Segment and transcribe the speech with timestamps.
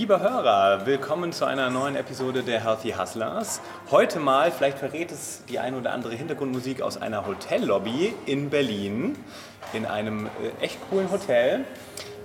[0.00, 3.60] Liebe Hörer, willkommen zu einer neuen Episode der Healthy Hustlers.
[3.90, 9.14] Heute mal, vielleicht verrät es die ein oder andere Hintergrundmusik aus einer Hotellobby in Berlin,
[9.74, 11.66] in einem äh, echt coolen Hotel.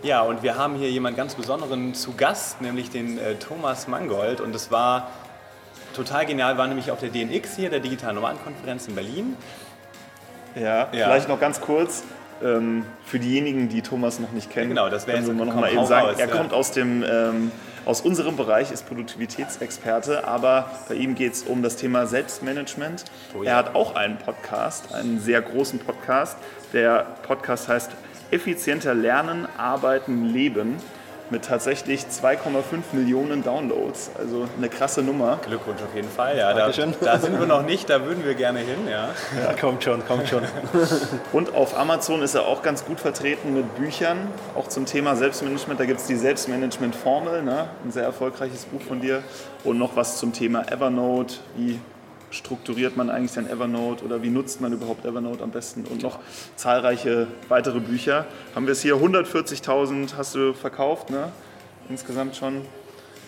[0.03, 4.39] Ja, und wir haben hier jemanden ganz Besonderen zu Gast, nämlich den äh, Thomas Mangold.
[4.39, 5.09] Und es war
[5.93, 9.35] total genial, war nämlich auf der DNX hier, der Digitalen Nomadenkonferenz in Berlin.
[10.55, 11.07] Ja, Ja.
[11.07, 12.03] vielleicht noch ganz kurz.
[12.43, 15.85] Ähm, für diejenigen, die Thomas noch nicht kennen, Ja, genau, das können wir mal eben
[15.85, 16.07] sagen.
[16.07, 16.35] raus, er ja.
[16.35, 17.51] kommt aus dem ähm,
[17.85, 23.05] aus unserem Bereich, ist Produktivitätsexperte, aber bei ihm geht es um das Thema Selbstmanagement.
[23.37, 23.51] Oh ja.
[23.51, 26.35] Er hat auch einen Podcast, einen sehr großen Podcast.
[26.73, 27.91] Der Podcast heißt
[28.31, 30.77] Effizienter Lernen, Arbeiten, Leben
[31.29, 34.11] mit tatsächlich 2,5 Millionen Downloads.
[34.17, 35.39] Also eine krasse Nummer.
[35.45, 36.37] Glückwunsch auf jeden Fall.
[36.37, 36.93] Ja, da, Dankeschön.
[37.01, 38.87] da sind wir noch nicht, da würden wir gerne hin.
[38.89, 39.09] Ja.
[39.41, 40.43] Ja, kommt schon, kommt schon.
[41.31, 45.79] Und auf Amazon ist er auch ganz gut vertreten mit Büchern, auch zum Thema Selbstmanagement.
[45.79, 47.67] Da gibt es die Selbstmanagement-Formel, ne?
[47.83, 49.23] ein sehr erfolgreiches Buch von dir.
[49.63, 51.35] Und noch was zum Thema Evernote.
[51.55, 51.79] Wie
[52.31, 55.85] strukturiert man eigentlich sein Evernote oder wie nutzt man überhaupt Evernote am besten?
[55.85, 56.19] Und noch
[56.55, 58.25] zahlreiche weitere Bücher.
[58.53, 61.31] Haben wir es hier, 140.000 hast du verkauft, ne?
[61.89, 62.61] insgesamt schon.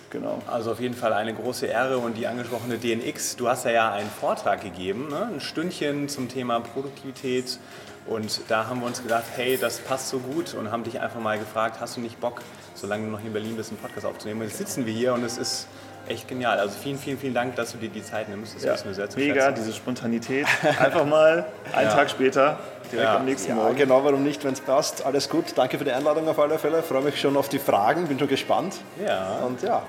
[0.10, 0.42] Genau.
[0.48, 3.36] Also auf jeden Fall eine große Ehre und die angesprochene DNX.
[3.36, 5.30] Du hast ja, ja einen Vortrag gegeben, ne?
[5.34, 7.60] ein Stündchen zum Thema Produktivität.
[8.06, 11.20] Und da haben wir uns gedacht, hey, das passt so gut und haben dich einfach
[11.20, 12.42] mal gefragt, hast du nicht Bock,
[12.74, 14.40] solange du noch in Berlin bist, einen Podcast aufzunehmen?
[14.42, 15.68] Und jetzt sitzen wir hier und es ist
[16.10, 16.60] echt genial.
[16.60, 18.56] Also vielen, vielen, vielen Dank, dass du dir die Zeit nimmst.
[18.56, 19.56] Das Ja, wissen wir sehr zu mega, schätzen.
[19.56, 20.46] diese Spontanität.
[20.80, 21.96] Einfach mal einen Ja.
[21.96, 22.58] Tag später,
[22.92, 23.16] direkt Ja.
[23.18, 23.76] am nächsten Ja, Morgen.
[23.76, 25.06] genau, warum nicht, wenn es passt.
[25.06, 26.84] Alles gut, danke für die Einladung auf alle Fälle.
[26.84, 28.76] Freue mich schon auf die Fragen, bin schon gespannt.
[29.06, 29.40] Ja.
[29.46, 29.84] Und ja,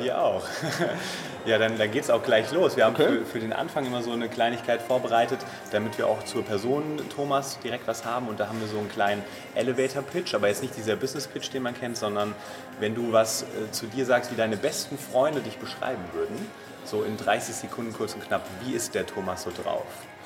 [0.00, 0.42] Wir auch.
[1.46, 2.76] Ja, dann, dann geht es auch gleich los.
[2.76, 3.18] Wir haben Okay.
[3.20, 5.38] für, für den Anfang immer so eine Kleinigkeit vorbereitet,
[5.72, 8.28] damit wir auch zur Person Thomas direkt was haben.
[8.28, 9.22] Und da haben wir so einen kleinen
[9.54, 12.34] Elevator-Pitch, aber jetzt nicht dieser Business-Pitch, den man kennt, sondern
[12.78, 16.36] wenn du was äh, zu dir sagst, wie deine besten Freunde dich beschreiben würden,
[16.84, 19.84] so in 30 Sekunden kurz und knapp, wie ist der Thomas so drauf?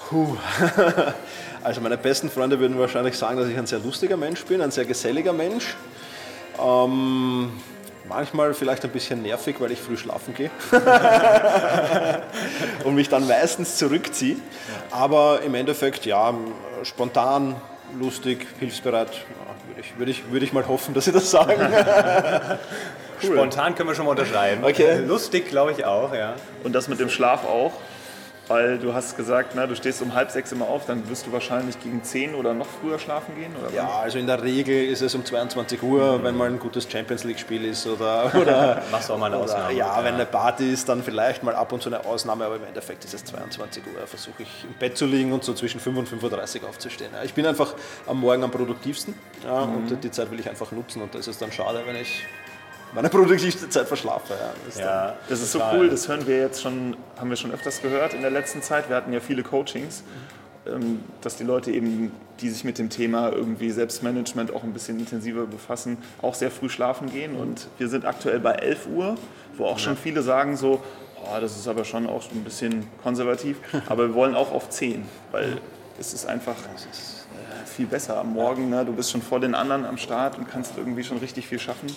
[0.09, 0.37] Puh.
[1.63, 4.71] Also meine besten Freunde würden wahrscheinlich sagen, dass ich ein sehr lustiger Mensch bin, ein
[4.71, 5.77] sehr geselliger Mensch.
[6.63, 7.51] Ähm,
[8.09, 10.51] manchmal vielleicht ein bisschen nervig, weil ich früh schlafen gehe
[12.85, 14.37] und mich dann meistens zurückziehe.
[14.91, 16.35] Aber im Endeffekt ja,
[16.83, 17.57] spontan,
[17.99, 19.13] lustig, hilfsbereit.
[19.13, 21.61] Ja, würde ich, würde ich, würde ich mal hoffen, dass Sie das sagen.
[23.23, 24.65] Spontan können wir schon mal unterschreiben.
[24.65, 24.99] Okay.
[24.99, 26.35] Lustig, glaube ich auch, ja.
[26.63, 27.73] Und das mit dem Schlaf auch,
[28.49, 31.33] weil du hast gesagt, na, du stehst um halb sechs immer auf, dann wirst du
[31.33, 33.53] wahrscheinlich gegen zehn oder noch früher schlafen gehen?
[33.57, 36.87] Oder Ja, also in der Regel ist es um 22 Uhr, wenn mal ein gutes
[36.91, 39.73] Champions League-Spiel ist oder, oder, Machst du auch mal eine oder Ausnahme.
[39.75, 42.65] ja, wenn eine Party ist, dann vielleicht mal ab und zu eine Ausnahme, aber im
[42.65, 44.07] Endeffekt ist es 22 Uhr.
[44.07, 47.11] Versuche ich im Bett zu liegen und so zwischen 5 und 5.30 Uhr aufzustehen.
[47.15, 47.75] Ja, Ich bin einfach
[48.07, 51.41] am Morgen am produktivsten ja, und die Zeit will ich einfach nutzen und das ist
[51.41, 52.25] dann schade, wenn ich
[52.95, 54.35] meine produktivste Zeit verschlafe.
[54.35, 54.53] Ja.
[54.65, 57.37] Das ist dann- Ja, Das ist so cool, das hören wir jetzt schon, haben wir
[57.37, 58.89] schon öfters gehört in der letzten Zeit.
[58.89, 60.03] Wir hatten ja viele Coachings,
[60.67, 64.99] ähm, dass die Leute eben, die sich mit dem Thema irgendwie Selbstmanagement auch ein bisschen
[64.99, 67.37] intensiver befassen, auch sehr früh schlafen gehen.
[67.37, 69.17] Und wir sind aktuell bei 11 Uhr,
[69.57, 70.83] wo auch schon viele sagen so,
[71.23, 75.05] oh, das ist aber schon auch ein bisschen konservativ, aber wir wollen auch auf 10,
[75.33, 75.59] weil
[75.99, 77.14] es ist einfach äh,
[77.75, 78.71] viel besser am Morgen.
[78.71, 78.85] Ne?
[78.85, 81.89] Du bist schon vor den anderen am Start und kannst irgendwie schon richtig viel schaffen.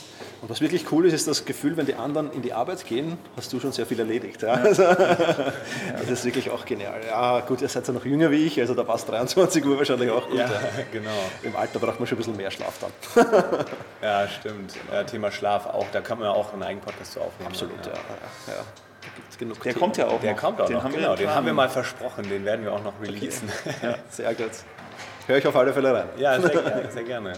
[0.41, 3.17] Und was wirklich cool ist, ist das Gefühl, wenn die anderen in die Arbeit gehen,
[3.35, 4.41] hast du schon sehr viel erledigt.
[4.41, 4.53] Ja.
[4.53, 4.83] Also,
[5.99, 6.99] das ist wirklich auch genial.
[7.07, 10.09] Ja, gut, ihr seid ja noch jünger wie ich, also da passt 23 Uhr wahrscheinlich
[10.11, 10.38] auch gut.
[10.38, 10.59] Ja, Ja.
[10.91, 11.09] genau.
[11.44, 13.25] Im Alter braucht man schon ein bisschen mehr Schlaf dann.
[14.01, 14.74] Ja, stimmt.
[14.91, 17.50] Ja, Thema Schlaf auch, da kann man ja auch einen eigenen Podcast zu aufnehmen.
[17.51, 17.91] Absolut, ja.
[17.94, 17.97] ja,
[18.53, 18.53] ja.
[19.01, 19.79] Da gibt es genug Der Themen.
[19.81, 20.39] kommt ja auch Der noch.
[20.41, 21.09] kommt auch den noch, haben genau.
[21.12, 23.50] wir Den haben wir mal versprochen, den werden wir auch noch releasen.
[24.09, 24.51] Sehr gut.
[25.27, 26.07] Höre ich auf alle Fälle rein.
[26.18, 27.33] Ja, sehr, gerne, sehr gerne.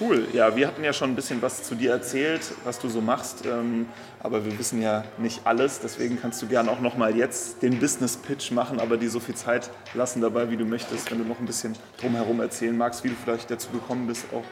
[0.00, 3.00] Cool, ja, wir hatten ja schon ein bisschen was zu dir erzählt, was du so
[3.00, 3.86] machst, ähm,
[4.20, 8.16] aber wir wissen ja nicht alles, deswegen kannst du gerne auch nochmal jetzt den Business
[8.16, 11.38] Pitch machen, aber dir so viel Zeit lassen dabei, wie du möchtest, wenn du noch
[11.38, 14.42] ein bisschen drumherum erzählen magst, wie du vielleicht dazu gekommen bist, auch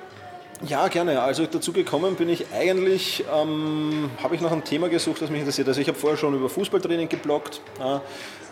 [0.63, 1.23] Ja, gerne.
[1.23, 5.41] Also dazu gekommen bin ich eigentlich, ähm, habe ich nach einem Thema gesucht, das mich
[5.41, 5.67] interessiert.
[5.69, 8.03] Also ich habe vorher schon über Fußballtraining gebloggt, ja,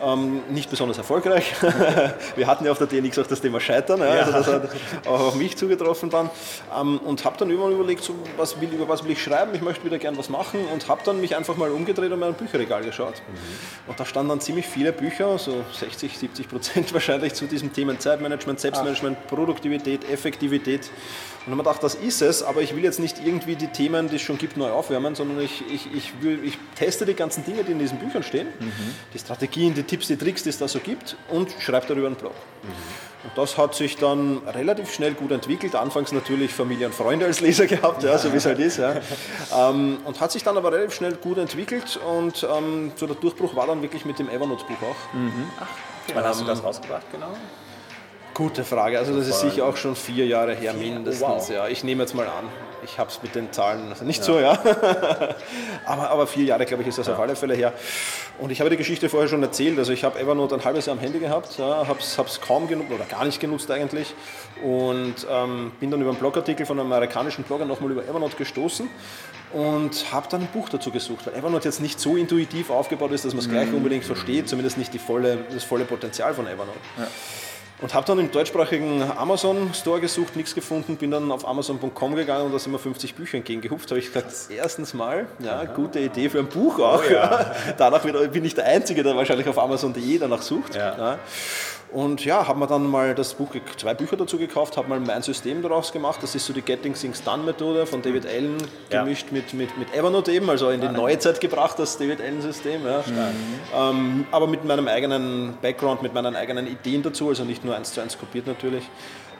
[0.00, 1.52] ähm, nicht besonders erfolgreich.
[2.37, 4.22] Wir hatten ja auf der DNX auch das Thema Scheitern, ja, ja.
[4.22, 4.70] Also das hat
[5.06, 6.31] auch auf mich zugetroffen dann.
[6.75, 9.61] Ähm, und habe dann irgendwann überlegt, so, was will, über was will ich schreiben, ich
[9.61, 12.84] möchte wieder gern was machen und habe dann mich einfach mal umgedreht und mein Bücherregal
[12.84, 13.14] geschaut.
[13.28, 13.90] Mhm.
[13.90, 17.99] Und da standen dann ziemlich viele Bücher, so 60, 70 Prozent wahrscheinlich zu diesem Thema
[17.99, 19.28] Zeitmanagement, Selbstmanagement, Ach.
[19.28, 20.90] Produktivität, Effektivität.
[21.48, 23.68] Und dann habe ich gedacht, das ist es, aber ich will jetzt nicht irgendwie die
[23.68, 27.14] Themen, die es schon gibt, neu aufwärmen, sondern ich, ich, ich, will, ich teste die
[27.14, 28.94] ganzen Dinge, die in diesen Büchern stehen, mhm.
[29.14, 32.16] die Strategien, die Tipps, die Tricks, die es da so gibt und schreibe darüber einen
[32.16, 32.34] Blog.
[32.62, 32.68] Mhm.
[33.24, 35.74] Und das hat sich dann relativ schnell gut entwickelt.
[35.74, 38.76] Anfangs natürlich Familie und Freunde als Leser gehabt, ja, so wie es halt ist.
[38.76, 38.96] Ja.
[39.56, 43.56] Ähm, und hat sich dann aber relativ schnell gut entwickelt und ähm, so der Durchbruch
[43.56, 45.14] war dann wirklich mit dem Evernote-Buch auch.
[45.14, 45.48] Mhm.
[45.58, 45.62] Ach,
[46.04, 46.12] okay.
[46.12, 47.32] Wann hast du das rausgebracht, genau?
[48.38, 49.00] Gute Frage.
[49.00, 51.20] Also das ist sicher auch schon vier Jahre her mindestens.
[51.20, 51.50] Wow.
[51.50, 52.44] Ja, ich nehme jetzt mal an.
[52.85, 54.25] Ich habe es mit den Zahlen also nicht ja.
[54.25, 54.52] so, ja.
[55.85, 57.14] aber, aber vier Jahre, glaube ich, ist das ja.
[57.14, 57.73] auf alle Fälle her.
[58.38, 59.76] Und ich habe die Geschichte vorher schon erzählt.
[59.76, 62.93] Also ich habe Evernote ein halbes Jahr am Handy gehabt, ja, habe es kaum genutzt
[62.93, 64.14] oder gar nicht genutzt eigentlich.
[64.62, 68.88] Und ähm, bin dann über einen Blogartikel von einem amerikanischen Blogger nochmal über Evernote gestoßen
[69.52, 73.25] und habe dann ein Buch dazu gesucht, weil Evernote jetzt nicht so intuitiv aufgebaut ist,
[73.25, 73.79] dass man es gleich mhm.
[73.79, 76.79] unbedingt versteht, zumindest nicht volle, das volle Potenzial von Evernote.
[76.99, 77.08] Ja.
[77.80, 82.46] Und habe dann im deutschsprachigen Amazon Store gesucht, nichts gefunden, bin dann auf Amazon.com gegangen
[82.46, 83.88] und da sind mir 50 Bücher entgegengehupft.
[83.90, 87.02] habe ich gesagt, erstens mal, ja, gute Idee für ein Buch auch.
[87.08, 87.54] Oh, ja.
[87.76, 90.75] Danach bin ich der Einzige, der wahrscheinlich auf Amazon.de danach sucht.
[90.75, 91.19] Ja.
[91.90, 95.23] Und ja, haben wir dann mal das Buch, zwei Bücher dazu gekauft, habe mal mein
[95.23, 96.23] System daraus gemacht.
[96.23, 98.58] Das ist so die Getting Things Done Methode von David Allen
[98.90, 99.38] gemischt ja.
[99.38, 102.82] mit, mit, mit Evernote eben, also in die neue Zeit gebracht, das David Allen System.
[102.85, 103.02] Ja.
[103.75, 107.94] Ähm, aber mit meinem eigenen Background, mit meinen eigenen Ideen dazu, also nicht nur eins
[107.94, 108.85] zu eins kopiert natürlich.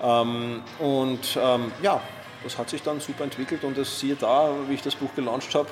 [0.03, 2.01] Ähm, und ähm, ja,
[2.45, 5.55] das hat sich dann super entwickelt und das siehe da, wie ich das Buch gelauncht
[5.55, 5.69] habe,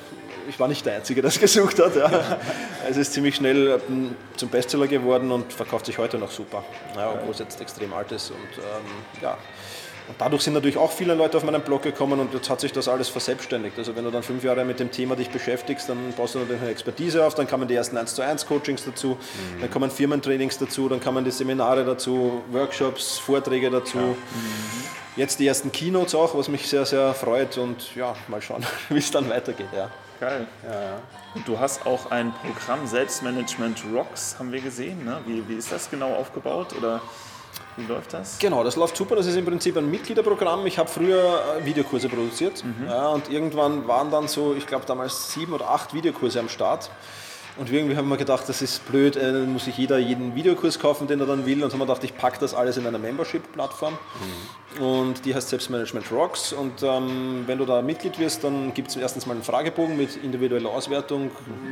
[0.48, 1.96] ich war nicht der Einzige, der es gesucht hat.
[1.96, 2.38] Ja.
[2.88, 6.64] Es ist ziemlich schnell ähm, zum Bestseller geworden und verkauft sich heute noch super,
[6.94, 8.30] ja, obwohl es jetzt extrem alt ist.
[8.30, 9.36] Und, ähm, ja.
[10.08, 12.72] Und dadurch sind natürlich auch viele Leute auf meinen Blog gekommen und jetzt hat sich
[12.72, 13.76] das alles verselbstständigt.
[13.78, 16.62] Also wenn du dann fünf Jahre mit dem Thema dich beschäftigst, dann baust du natürlich
[16.62, 19.60] eine Expertise auf, dann kommen die ersten 1 zu 1 Coachings dazu, mhm.
[19.60, 23.98] dann kommen Firmentrainings dazu, dann kommen die Seminare dazu, Workshops, Vorträge dazu.
[23.98, 24.04] Ja.
[24.04, 24.16] Mhm.
[25.16, 28.98] Jetzt die ersten Keynotes auch, was mich sehr, sehr freut und ja, mal schauen, wie
[28.98, 29.68] es dann weitergeht.
[29.74, 29.90] Ja.
[30.20, 30.46] Geil.
[30.64, 31.00] Ja.
[31.34, 35.04] Und du hast auch ein Programm Selbstmanagement Rocks, haben wir gesehen.
[35.04, 35.20] Ne?
[35.26, 37.02] Wie, wie ist das genau aufgebaut oder
[37.76, 38.38] wie läuft das?
[38.38, 39.16] Genau, das läuft super.
[39.16, 40.66] Das ist im Prinzip ein Mitgliederprogramm.
[40.66, 42.86] Ich habe früher äh, Videokurse produziert mhm.
[42.88, 46.90] ja, und irgendwann waren dann so, ich glaube damals sieben oder acht Videokurse am Start.
[47.58, 50.78] Und irgendwie haben wir gedacht, das ist blöd, äh, dann muss sich jeder jeden Videokurs
[50.78, 51.64] kaufen, den er dann will.
[51.64, 53.94] Und haben wir gedacht, ich packe das alles in einer Membership-Plattform.
[53.94, 54.82] Mhm.
[54.82, 56.52] Und die heißt Selbstmanagement Rocks.
[56.52, 60.16] Und ähm, wenn du da Mitglied wirst, dann gibt es erstens mal einen Fragebogen mit
[60.16, 61.30] individueller Auswertung,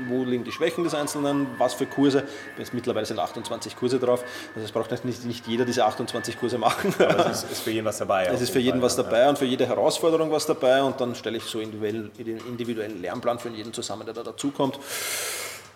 [0.08, 2.24] wo liegen die Schwächen des Einzelnen, was für Kurse.
[2.56, 4.24] Jetzt mittlerweile sind 28 Kurse drauf.
[4.54, 6.94] Also es braucht nicht, nicht jeder diese 28 Kurse machen.
[6.98, 8.24] Aber es ist, ist für jeden was dabei.
[8.34, 9.28] Es ist für jeden Fall, was dabei ja.
[9.28, 10.82] und für jede Herausforderung was dabei.
[10.82, 14.78] Und dann stelle ich so individuell, den individuellen Lernplan für jeden zusammen, der da dazukommt.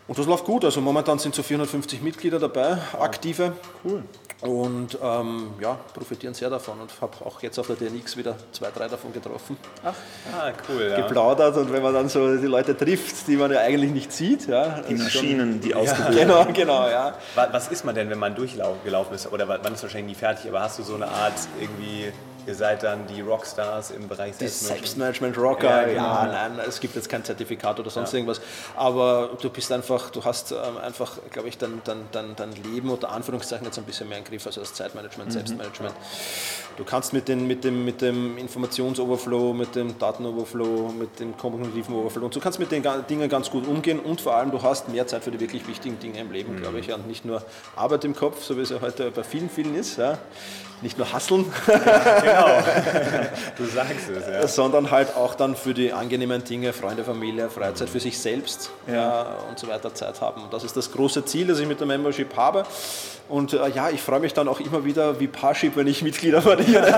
[0.09, 0.65] Und das läuft gut.
[0.65, 3.53] Also momentan sind so 450 Mitglieder dabei, aktive.
[3.85, 4.03] Cool.
[4.41, 8.71] Und ähm, ja, profitieren sehr davon und habe auch jetzt auf der DNX wieder zwei,
[8.71, 9.59] drei davon getroffen.
[9.85, 9.95] Ach,
[10.33, 10.95] ah, cool.
[10.97, 11.63] Geplaudert ja.
[11.63, 14.47] und wenn man dann so die Leute trifft, die man ja eigentlich nicht sieht.
[14.47, 17.15] Ja, die Maschinen, schon, die ausgebildet ja, Genau, genau, ja.
[17.35, 19.31] Was ist man denn, wenn man durchgelaufen ist?
[19.31, 22.13] Oder man ist wahrscheinlich nie fertig, aber hast du so eine Art irgendwie
[22.49, 25.37] Ihr seid dann die Rockstars im Bereich Selbstmanagement.
[25.37, 26.03] Rocker, ja, genau.
[26.03, 28.17] ja, nein, es gibt jetzt kein Zertifikat oder sonst ja.
[28.21, 28.41] irgendwas.
[28.75, 32.89] Aber du bist einfach, du hast ähm, einfach, glaube ich, dein, dein, dein, dein Leben
[32.89, 35.33] unter Anführungszeichen jetzt ein bisschen mehr im Griff, also das Zeitmanagement, mhm.
[35.35, 35.95] Selbstmanagement.
[36.79, 41.95] Du kannst mit, den, mit, dem, mit dem Informationsoverflow, mit dem Datenoverflow, mit dem kognitiven
[41.95, 44.89] Overflow und du kannst mit den Dingen ganz gut umgehen und vor allem du hast
[44.89, 46.63] mehr Zeit für die wirklich wichtigen Dinge im Leben, mhm.
[46.63, 47.43] glaube ich, und nicht nur
[47.77, 49.99] Arbeit im Kopf, so wie es ja heute bei vielen, vielen ist.
[49.99, 50.19] Ja
[50.83, 52.38] nicht nur hasseln, ja, genau.
[53.57, 54.47] Du sagst es, ja.
[54.49, 59.37] sondern halt auch dann für die angenehmen Dinge, Freunde, Familie, Freizeit für sich selbst ja.
[59.49, 60.43] und so weiter Zeit haben.
[60.51, 62.65] Das ist das große Ziel, das ich mit der Membership habe.
[63.29, 66.41] Und äh, ja, ich freue mich dann auch immer wieder wie Parship, wenn ich Mitglieder
[66.43, 66.95] verliere,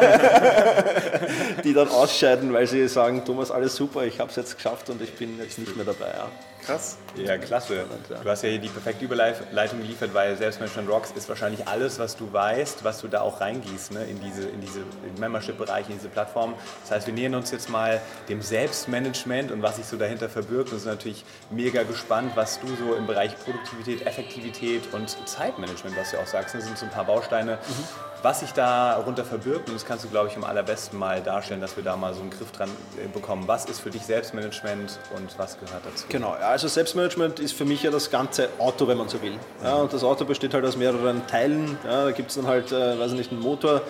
[1.64, 5.02] die dann ausscheiden, weil sie sagen, Thomas, alles super, ich habe es jetzt geschafft und
[5.02, 6.06] ich bin jetzt nicht mehr dabei.
[6.06, 6.28] Ja.
[6.64, 6.98] Krass.
[7.16, 7.84] Ja, klasse.
[8.08, 12.16] Du hast ja hier die perfekte Überleitung geliefert, weil Selbstmanagement Rocks ist wahrscheinlich alles, was
[12.16, 14.80] du weißt, was du da auch reingießt ne, in diese, in diese
[15.18, 16.54] Membership-Bereiche, in diese Plattform.
[16.82, 20.72] Das heißt, wir nähern uns jetzt mal dem Selbstmanagement und was sich so dahinter verbirgt
[20.72, 26.12] und sind natürlich mega gespannt, was du so im Bereich Produktivität, Effektivität und Zeitmanagement, was
[26.12, 29.68] du auch sagst, das sind so ein paar Bausteine, mhm was sich darunter verbirgt.
[29.68, 32.20] Und das kannst du, glaube ich, am allerbesten mal darstellen, dass wir da mal so
[32.20, 33.44] einen Griff dran äh, bekommen.
[33.46, 36.06] Was ist für dich Selbstmanagement und was gehört dazu?
[36.08, 39.38] Genau, also Selbstmanagement ist für mich ja das ganze Auto, wenn man so will.
[39.62, 41.78] Ja, und das Auto besteht halt aus mehreren Teilen.
[41.84, 43.82] Ja, da gibt es dann halt, äh, weiß ich nicht, einen Motor,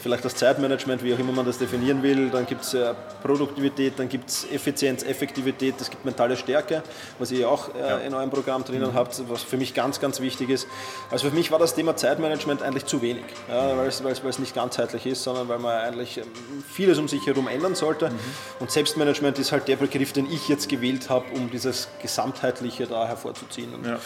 [0.00, 2.30] vielleicht das Zeitmanagement, wie auch immer man das definieren will.
[2.30, 6.82] Dann gibt es äh, Produktivität, dann gibt es Effizienz, Effektivität, es gibt mentale Stärke,
[7.18, 7.98] was ihr auch äh, ja.
[7.98, 8.94] in eurem Programm drinnen mhm.
[8.94, 10.66] habt, was für mich ganz, ganz wichtig ist.
[11.10, 13.24] Also für mich war das Thema Zeitmanagement eigentlich zu wenig.
[13.48, 13.88] Ja, weil
[14.28, 16.24] es nicht ganzheitlich ist, sondern weil man eigentlich ähm,
[16.70, 18.10] vieles um sich herum ändern sollte.
[18.10, 18.18] Mhm.
[18.60, 23.06] Und Selbstmanagement ist halt der Begriff, den ich jetzt gewählt habe, um dieses Gesamtheitliche da
[23.06, 23.74] hervorzuziehen.
[23.74, 23.98] Und ja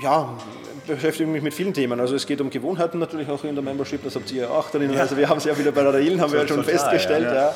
[0.00, 0.38] ja,
[0.86, 2.00] beschäftige mich mit vielen Themen.
[2.00, 4.70] Also es geht um Gewohnheiten natürlich auch in der Membership, das habt ihr ja auch
[4.70, 4.96] drin.
[4.96, 7.24] Also wir haben es ja wieder bei der Railen, haben wir ja schon festgestellt.
[7.24, 7.54] Ja, ja.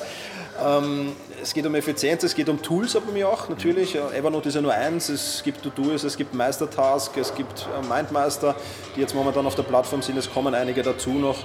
[0.64, 3.94] Ähm, es geht um Effizienz, es geht um Tools aber mir auch natürlich.
[3.94, 4.14] Mhm.
[4.14, 8.54] Evernote ist ja nur eins, es gibt To-Do's, es gibt Meistertask, es gibt äh, Mindmaster,
[8.94, 11.36] die jetzt momentan auf der Plattform sind, es kommen einige dazu noch.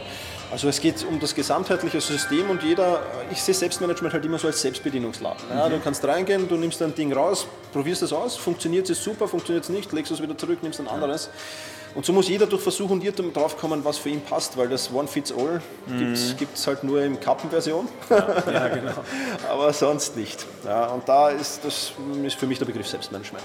[0.51, 4.37] Also es geht um das gesamtheitliche System und jeder, äh, ich sehe Selbstmanagement halt immer
[4.37, 5.41] so als Selbstbedienungsladen.
[5.49, 5.73] Ja, mhm.
[5.73, 9.63] Du kannst reingehen, du nimmst dein Ding raus, probierst es aus, funktioniert es super, funktioniert
[9.63, 11.29] es nicht, legst es wieder zurück, nimmst ein anderes.
[11.95, 14.69] Und so muss jeder durch Versuch und Irrtum drauf kommen, was für ihn passt, weil
[14.69, 16.15] das One Fits All mhm.
[16.37, 17.87] gibt es halt nur in Kappenversion.
[18.09, 18.93] Ja, ja, genau.
[19.49, 20.45] Aber sonst nicht.
[20.65, 21.93] Ja, und da ist das
[22.23, 23.43] ist für mich der Begriff Selbstmanagement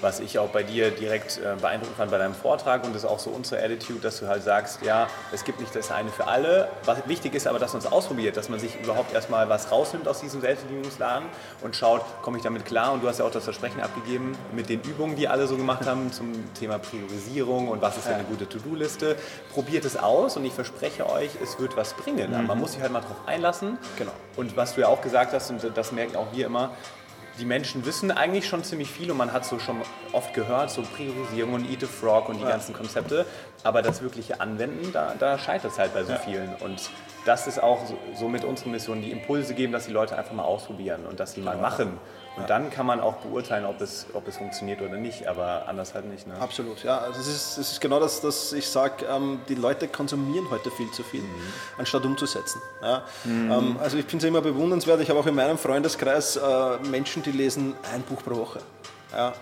[0.00, 3.08] was ich auch bei dir direkt äh, beeindruckend fand bei deinem Vortrag und das ist
[3.08, 6.26] auch so unsere Attitude, dass du halt sagst, ja, es gibt nicht das eine für
[6.26, 6.68] alle.
[6.84, 10.06] Was wichtig ist aber, dass man es ausprobiert, dass man sich überhaupt erstmal was rausnimmt
[10.08, 11.28] aus diesem Selbstbedienungsladen
[11.62, 12.92] und schaut, komme ich damit klar?
[12.92, 15.86] Und du hast ja auch das Versprechen abgegeben mit den Übungen, die alle so gemacht
[15.86, 18.14] haben zum Thema Priorisierung und was ist ja.
[18.14, 19.16] eine gute To-Do-Liste.
[19.52, 22.30] Probiert es aus und ich verspreche euch, es wird was bringen.
[22.30, 22.46] Mhm.
[22.46, 23.78] Man muss sich halt mal drauf einlassen.
[23.96, 24.12] Genau.
[24.36, 26.70] Und was du ja auch gesagt hast, und das merken auch wir immer,
[27.38, 29.80] die Menschen wissen eigentlich schon ziemlich viel und man hat so schon
[30.12, 32.50] oft gehört, so Priorisierung und Eat a Frog und die ja.
[32.50, 33.26] ganzen Konzepte.
[33.66, 36.18] Aber das wirkliche Anwenden, da, da scheitert es halt bei so ja.
[36.18, 36.54] vielen.
[36.56, 36.88] Und
[37.24, 40.32] das ist auch so, so mit unserer Mission, die Impulse geben, dass die Leute einfach
[40.32, 41.98] mal ausprobieren und dass sie mal machen.
[42.36, 42.46] Und ja.
[42.48, 46.04] dann kann man auch beurteilen, ob es, ob es funktioniert oder nicht, aber anders halt
[46.04, 46.26] nicht.
[46.26, 46.34] Ne?
[46.38, 46.98] Absolut, ja.
[46.98, 50.70] Also es ist, es ist genau das, dass ich sage, ähm, die Leute konsumieren heute
[50.70, 51.52] viel zu viel, mhm.
[51.78, 52.60] anstatt umzusetzen.
[52.82, 53.02] Ja?
[53.24, 53.50] Mhm.
[53.50, 57.22] Ähm, also ich finde es immer bewundernswert, ich habe auch in meinem Freundeskreis äh, Menschen,
[57.22, 58.60] die lesen ein Buch pro Woche.
[59.12, 59.32] Ja,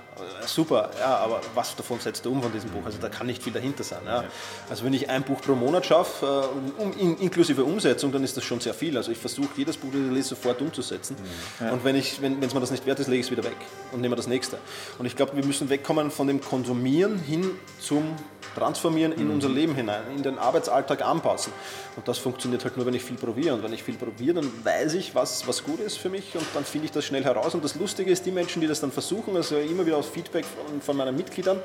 [0.46, 2.84] super, ja, aber was davon setzt du um von diesem Buch?
[2.84, 4.02] Also da kann nicht viel dahinter sein.
[4.06, 4.24] Ja.
[4.70, 8.36] Also wenn ich ein Buch pro Monat schaffe, äh, um, in, inklusive Umsetzung, dann ist
[8.36, 8.96] das schon sehr viel.
[8.96, 11.16] Also ich versuche jedes Buch, das ich lese, sofort umzusetzen.
[11.60, 11.72] Ja.
[11.72, 13.56] Und wenn es wenn, mir das nicht wert ist, lege ich es wieder weg
[13.92, 14.58] und nehme das nächste.
[14.98, 18.16] Und ich glaube, wir müssen wegkommen von dem Konsumieren hin zum
[18.54, 19.54] transformieren in unser mhm.
[19.54, 21.52] Leben hinein, in den Arbeitsalltag anpassen.
[21.96, 23.54] Und das funktioniert halt nur, wenn ich viel probiere.
[23.54, 26.46] Und wenn ich viel probiere, dann weiß ich, was, was gut ist für mich und
[26.54, 27.54] dann finde ich das schnell heraus.
[27.54, 30.44] Und das Lustige ist, die Menschen, die das dann versuchen, also immer wieder aus Feedback
[30.44, 31.60] von, von meinen Mitgliedern,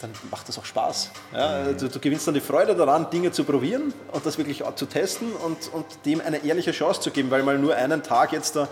[0.00, 1.10] dann macht das auch Spaß.
[1.32, 4.86] Ja, du, du, gewinnst dann die Freude daran, Dinge zu probieren und das wirklich zu
[4.86, 8.56] testen und, und dem eine ehrliche Chance zu geben, weil mal nur einen Tag jetzt
[8.56, 8.68] da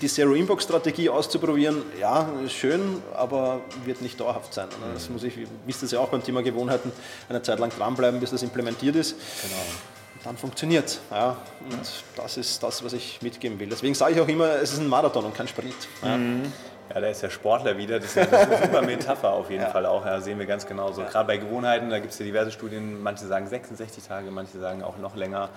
[0.00, 4.68] die Zero-Inbox-Strategie auszuprobieren, ja, ist schön, aber wird nicht dauerhaft sein.
[4.94, 5.34] Das muss ich,
[5.66, 6.92] wisst ihr ja auch beim Thema Gewohnheiten,
[7.28, 9.16] eine Zeit lang dranbleiben, bis das implementiert ist.
[9.42, 9.62] Genau.
[10.24, 11.00] Dann funktioniert es.
[11.10, 11.36] Ja.
[11.68, 11.80] Und
[12.14, 13.68] das ist das, was ich mitgeben will.
[13.68, 15.74] Deswegen sage ich auch immer, es ist ein Marathon und kein Sprint.
[16.02, 16.16] Ja.
[16.16, 16.52] Mhm.
[16.94, 17.98] Ja, da ist der Sportler wieder.
[17.98, 19.70] Das ist, eine, super Metapher auf jeden ja.
[19.70, 20.04] Fall auch.
[20.04, 21.02] Ja, sehen wir ganz genau so.
[21.02, 21.08] Ja.
[21.08, 23.02] Gerade bei Gewohnheiten, da gibt es ja diverse Studien.
[23.02, 25.48] Manche sagen 66 Tage, manche sagen auch noch länger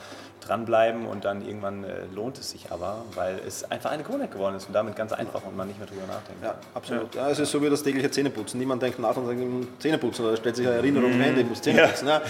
[0.46, 4.55] dranbleiben und dann irgendwann äh, lohnt es sich aber, weil es einfach eine Gewohnheit geworden
[4.55, 6.44] ist und damit ganz einfach und man nicht mehr drüber nachdenkt.
[6.44, 7.15] Ja, absolut.
[7.15, 7.29] Ja.
[7.29, 8.60] es ist so wie das tägliche Zähneputzen.
[8.60, 9.39] Niemand denkt nach und sagt
[9.82, 11.22] Zähneputzen oder stellt sich eine Erinnerung mhm.
[11.22, 12.08] Handy, ich muss Zähneputzen.
[12.15, 12.22] Ja.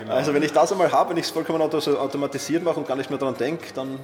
[0.00, 0.14] genau.
[0.14, 3.10] Also wenn ich das einmal habe, wenn ich es vollkommen automatisiert mache und gar nicht
[3.10, 3.98] mehr daran denke, dann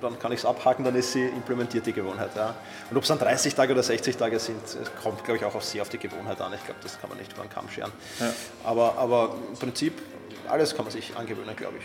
[0.00, 2.30] dann kann ich es abhaken, dann ist sie implementiert, die Gewohnheit.
[2.36, 2.54] Ja.
[2.90, 4.60] Und ob es dann 30 Tage oder 60 Tage sind,
[5.02, 6.52] kommt, glaube ich, auch sehr auf die Gewohnheit an.
[6.54, 7.92] Ich glaube, das kann man nicht über den Kamm scheren.
[8.20, 8.32] Ja.
[8.64, 9.94] Aber, aber im Prinzip,
[10.48, 11.84] alles kann man sich angewöhnen, glaube ich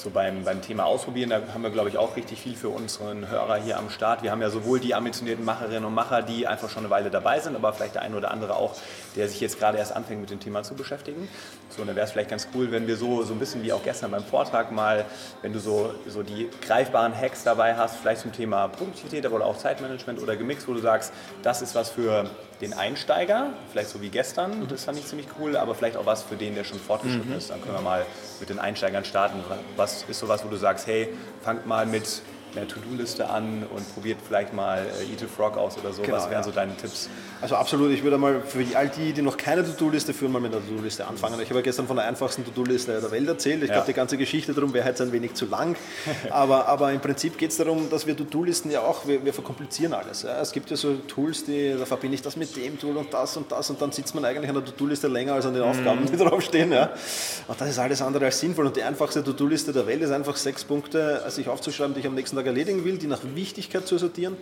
[0.00, 3.28] so beim, beim Thema Ausprobieren, da haben wir, glaube ich, auch richtig viel für unseren
[3.28, 4.22] Hörer hier am Start.
[4.22, 7.40] Wir haben ja sowohl die ambitionierten Macherinnen und Macher, die einfach schon eine Weile dabei
[7.40, 8.74] sind, aber vielleicht der eine oder andere auch,
[9.16, 11.28] der sich jetzt gerade erst anfängt mit dem Thema zu beschäftigen.
[11.70, 13.72] So, und dann wäre es vielleicht ganz cool, wenn wir so, so ein bisschen wie
[13.72, 15.04] auch gestern beim Vortrag mal,
[15.42, 19.56] wenn du so, so die greifbaren Hacks dabei hast, vielleicht zum Thema Produktivität, aber auch
[19.56, 21.12] Zeitmanagement oder gemixt, wo du sagst,
[21.42, 22.28] das ist was für
[22.60, 26.22] den Einsteiger, vielleicht so wie gestern, das fand ich ziemlich cool, aber vielleicht auch was
[26.22, 27.38] für den, der schon fortgeschritten mhm.
[27.38, 27.50] ist.
[27.50, 28.04] Dann können wir mal
[28.40, 29.42] mit den Einsteigern starten.
[29.76, 31.08] Was ist sowas, wo du sagst, hey,
[31.40, 32.22] fangt mal mit
[32.54, 36.02] mehr To-Do-Liste an und probiert vielleicht mal äh, Eat a Frog aus oder so.
[36.02, 36.42] Genau, Was wären ja.
[36.42, 37.08] so deine Tipps?
[37.40, 40.52] Also absolut, ich würde mal für all die, die noch keine To-Do-Liste führen, mal mit
[40.54, 41.40] einer To-Do-Liste anfangen.
[41.40, 43.62] Ich habe ja gestern von der einfachsten To-Do-Liste der Welt erzählt.
[43.62, 43.74] Ich Ja.
[43.76, 45.76] glaube, die ganze Geschichte darum wäre jetzt ein wenig zu lang.
[46.30, 49.92] aber, aber im Prinzip geht es darum, dass wir To-Do-Listen ja auch, wir, wir verkomplizieren
[49.94, 50.22] alles.
[50.22, 50.40] Ja.
[50.40, 53.36] Es gibt ja so Tools, die, da verbinde ich das mit dem Tool und das
[53.36, 56.06] und das und dann sitzt man eigentlich an der To-Do-Liste länger als an den Aufgaben,
[56.06, 56.72] die draufstehen.
[56.72, 56.90] Ja.
[57.48, 58.66] Und das ist alles andere als sinnvoll.
[58.66, 62.14] Und die einfachste To-Do-Liste der Welt ist einfach sechs Punkte, sich aufzuschreiben, die ich am
[62.14, 64.36] nächsten Tag erledigen will, die nach Wichtigkeit zu sortieren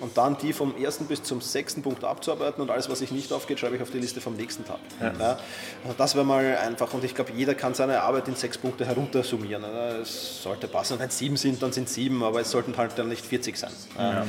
[0.00, 3.32] und dann die vom ersten bis zum sechsten Punkt abzuarbeiten und alles, was sich nicht
[3.32, 4.78] aufgeht, schreibe ich auf die Liste vom nächsten Tag.
[5.00, 5.38] Ja.
[5.84, 8.84] Also das wäre mal einfach und ich glaube, jeder kann seine Arbeit in sechs Punkte
[8.84, 9.64] heruntersummieren.
[10.02, 10.94] Es sollte passen.
[10.94, 13.24] Und wenn es sieben sind, dann sind es sieben, aber es sollten halt dann nicht
[13.24, 13.72] 40 sein.
[13.98, 14.26] Ja.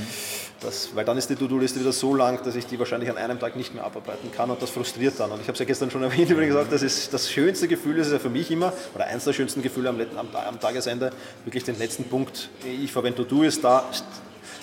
[0.64, 3.40] Das, weil dann ist die To-Do-Liste wieder so lang, dass ich die wahrscheinlich an einem
[3.40, 5.32] Tag nicht mehr abarbeiten kann und das frustriert dann.
[5.32, 7.98] Und ich habe es ja gestern schon erwähnt, übrigens gesagt, das ist das schönste Gefühl,
[7.98, 11.12] ist es ja für mich immer, oder eins der schönsten Gefühle am, am, am Tagesende,
[11.44, 12.50] wirklich den letzten Punkt,
[12.82, 13.80] ich verwende To-Do ist da,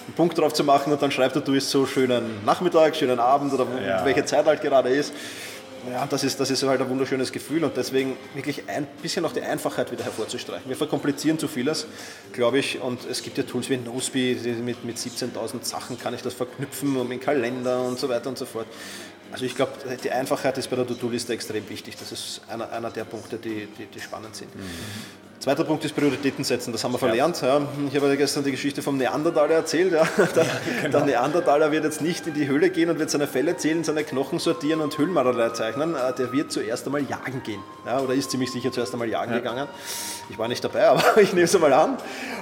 [0.06, 3.20] einen Punkt drauf zu machen und dann schreibt er, du ist so schönen Nachmittag, schönen
[3.20, 4.04] Abend oder Ja.
[4.04, 5.12] welche Zeit halt gerade ist.
[5.88, 9.32] Ja, das ist, das ist halt ein wunderschönes Gefühl und deswegen wirklich ein bisschen auch
[9.32, 10.68] die Einfachheit wieder hervorzustreichen.
[10.68, 11.86] Wir verkomplizieren zu vieles,
[12.32, 16.12] glaube ich, und es gibt ja Tools wie Noseby, die mit, mit 17.000 Sachen kann
[16.12, 18.66] ich das verknüpfen und mit Kalender und so weiter und so fort.
[19.32, 19.72] Also ich glaube,
[20.02, 21.96] die Einfachheit ist bei der To-Do-Liste extrem wichtig.
[21.98, 24.50] Das ist einer, einer der Punkte, die, die, die spannend sind.
[25.40, 27.40] Zweiter Punkt ist Prioritäten setzen, das haben wir verlernt.
[27.40, 27.62] Ja.
[27.88, 29.90] Ich habe ja gestern die Geschichte vom Neandertaler erzählt.
[29.90, 30.02] Ja.
[30.82, 33.82] Der, der Neandertaler wird jetzt nicht in die Höhle gehen und wird seine Felle zählen,
[33.82, 35.94] seine Knochen sortieren und Höhlenmalerei zeichnen.
[35.94, 37.62] Äh, Der wird zuerst einmal jagen gehen.
[37.86, 39.66] Ja, oder ist ziemlich sicher zuerst einmal jagen gegangen.
[40.28, 41.96] Ich war nicht dabei, aber ich nehme es einmal an.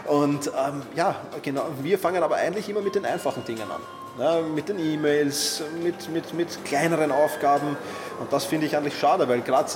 [0.06, 3.80] Und ähm, ja, genau, wir fangen aber eigentlich immer mit den einfachen Dingen an.
[4.18, 7.76] Ja, mit den E-Mails, mit, mit, mit kleineren Aufgaben.
[8.18, 9.70] Und das finde ich eigentlich schade, weil gerade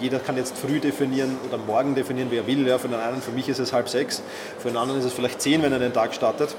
[0.00, 2.66] jeder kann jetzt früh definieren oder morgen definieren, wie er will.
[2.66, 4.20] Ja, für den einen, für mich ist es halb sechs,
[4.58, 6.56] für den anderen ist es vielleicht zehn, wenn er den Tag startet.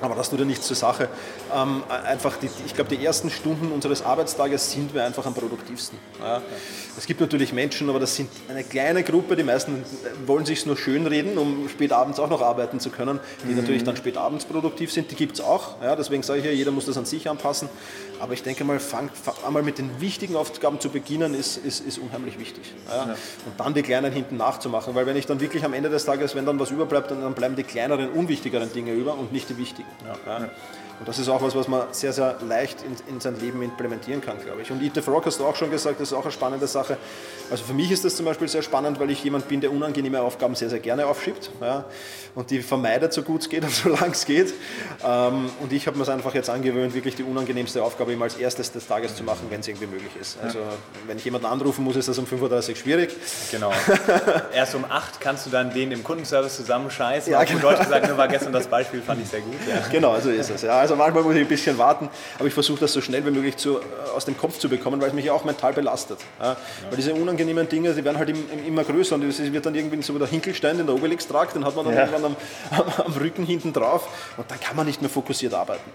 [0.00, 1.08] Aber das tut ja nichts zur Sache.
[1.54, 5.98] Ähm, einfach die, ich glaube, die ersten Stunden unseres Arbeitstages sind wir einfach am produktivsten.
[6.20, 6.42] Ja.
[6.96, 9.36] Es gibt natürlich Menschen, aber das sind eine kleine Gruppe.
[9.36, 9.84] Die meisten
[10.26, 13.96] wollen sich nur schönreden, um spät abends auch noch arbeiten zu können, die natürlich dann
[13.96, 15.10] spät abends produktiv sind.
[15.10, 15.82] Die gibt es auch.
[15.82, 15.96] Ja.
[15.96, 17.68] Deswegen sage ich ja, jeder muss das an sich anpassen.
[18.20, 21.80] Aber ich denke mal, fang, fang einmal mit den wichtigen Aufgaben zu beginnen, ist, ist,
[21.80, 22.72] ist unheimlich wichtig.
[22.88, 23.04] Ja.
[23.04, 24.94] Und dann die kleinen hinten nachzumachen.
[24.94, 27.34] Weil wenn ich dann wirklich am Ende des Tages, wenn dann was überbleibt, dann dann
[27.34, 29.88] bleiben die kleineren, unwichtigeren Dinge über und nicht die wichtigen.
[30.26, 30.50] Ja.
[31.00, 34.20] Und das ist auch was, was man sehr, sehr leicht in, in sein Leben implementieren
[34.20, 34.70] kann, glaube ich.
[34.70, 36.98] Und Eat the Frog hast du auch schon gesagt, das ist auch eine spannende Sache.
[37.50, 40.20] Also für mich ist das zum Beispiel sehr spannend, weil ich jemand bin, der unangenehme
[40.20, 41.86] Aufgaben sehr, sehr gerne aufschiebt ja,
[42.34, 44.52] und die vermeidet, so gut es geht und so lang es geht.
[45.02, 48.36] Ähm, und ich habe mir es einfach jetzt angewöhnt, wirklich die unangenehmste Aufgabe immer als
[48.36, 50.38] erstes des Tages zu machen, wenn es irgendwie möglich ist.
[50.42, 50.58] Also
[51.06, 53.16] wenn ich jemanden anrufen muss, ist das um 5.30 Uhr schwierig.
[53.50, 53.72] Genau.
[54.54, 57.32] Erst um 8 kannst du dann den im Kundenservice zusammenscheißen.
[57.32, 57.60] Ja, Auf genau.
[57.62, 59.54] Deutsch gesagt, nur war gestern das Beispiel, fand ich sehr gut.
[59.66, 59.82] Ja.
[59.90, 60.62] Genau, so ist es.
[60.62, 63.30] Ja, also manchmal muss ich ein bisschen warten, aber ich versuche das so schnell wie
[63.30, 63.82] möglich zu, äh,
[64.14, 66.18] aus dem Kopf zu bekommen, weil es mich ja auch mental belastet.
[66.40, 66.56] Ja.
[66.88, 69.74] Weil diese unangenehmen Dinge, die werden halt im, im, immer größer und es wird dann
[69.74, 72.36] irgendwie so wie der Hinkelstein, den der Obelix tragt, den hat man dann irgendwann am,
[72.70, 75.90] am, am Rücken hinten drauf und dann kann man nicht mehr fokussiert arbeiten.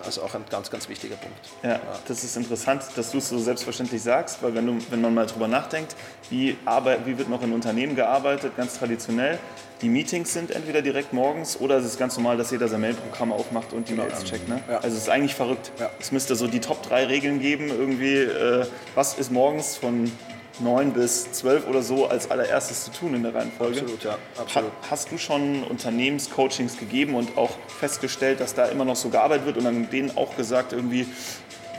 [0.00, 1.38] Ja, also auch ein ganz, ganz wichtiger Punkt.
[1.62, 5.14] Ja, das ist interessant, dass du es so selbstverständlich sagst, weil wenn, du, wenn man
[5.14, 5.94] mal drüber nachdenkt,
[6.30, 9.38] wie, arbeit, wie wird noch in Unternehmen gearbeitet, ganz traditionell,
[9.82, 13.32] die Meetings sind entweder direkt morgens oder es ist ganz normal, dass jeder sein Mailprogramm
[13.32, 14.48] aufmacht und die Mails checkt.
[14.48, 14.60] Ne?
[14.68, 14.76] Ja.
[14.78, 15.72] Also es ist eigentlich verrückt.
[15.78, 15.90] Ja.
[15.98, 20.12] Es müsste so die Top 3 Regeln geben, irgendwie, äh, was ist morgens von
[20.60, 23.80] 9 bis 12 oder so als allererstes zu tun in der Reihenfolge.
[23.80, 24.70] Absolut, ja, Ha- absolut.
[24.90, 29.56] Hast du schon Unternehmenscoachings gegeben und auch festgestellt, dass da immer noch so gearbeitet wird
[29.58, 31.06] und dann denen auch gesagt, irgendwie,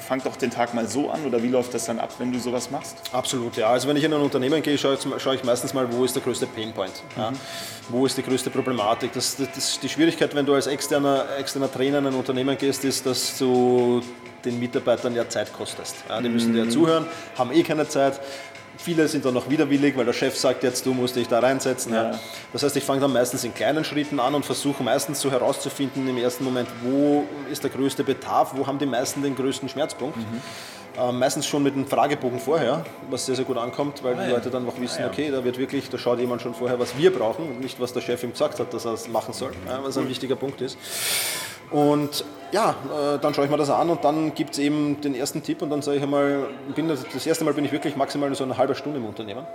[0.08, 2.40] fang doch den Tag mal so an oder wie läuft das dann ab, wenn du
[2.40, 2.98] sowas machst?
[3.14, 3.70] Absolut, ja.
[3.70, 6.16] Also wenn ich in ein Unternehmen gehe, schaue ich, schaue ich meistens mal, wo ist
[6.16, 6.92] der größte Painpoint.
[7.16, 7.32] Ja?
[7.90, 9.14] Wo ist die größte Problematik?
[9.14, 12.84] Das, das, das, die Schwierigkeit, wenn du als externer, externer Trainer in ein Unternehmen gehst,
[12.84, 14.02] ist, dass du
[14.44, 15.96] den Mitarbeitern ja Zeit kostest.
[16.10, 16.20] Ja?
[16.20, 17.06] Die müssen dir zuhören,
[17.38, 18.20] haben eh keine Zeit.
[18.84, 21.94] Viele sind dann noch widerwillig, weil der Chef sagt jetzt, du musst dich da reinsetzen.
[21.94, 22.20] Ja.
[22.52, 26.08] Das heißt, ich fange dann meistens in kleinen Schritten an und versuche meistens so herauszufinden
[26.08, 30.18] im ersten Moment, wo ist der größte Bedarf, wo haben die meisten den größten Schmerzpunkt.
[31.00, 34.30] Ähm, meistens schon mit einem Fragebogen vorher, was sehr, sehr gut ankommt, weil die ja.
[34.30, 37.14] Leute dann auch wissen, okay, da wird wirklich, da schaut jemand schon vorher, was wir
[37.14, 39.80] brauchen und nicht, was der Chef ihm gesagt hat, dass er es machen soll, ja,
[39.82, 40.78] was ein wichtiger Punkt ist.
[41.70, 45.16] Und ja, äh, dann schaue ich mir das an und dann gibt es eben den
[45.16, 47.96] ersten Tipp und dann sage ich einmal, bin das, das erste Mal bin ich wirklich
[47.96, 49.46] maximal so eine halbe Stunde im Unternehmen.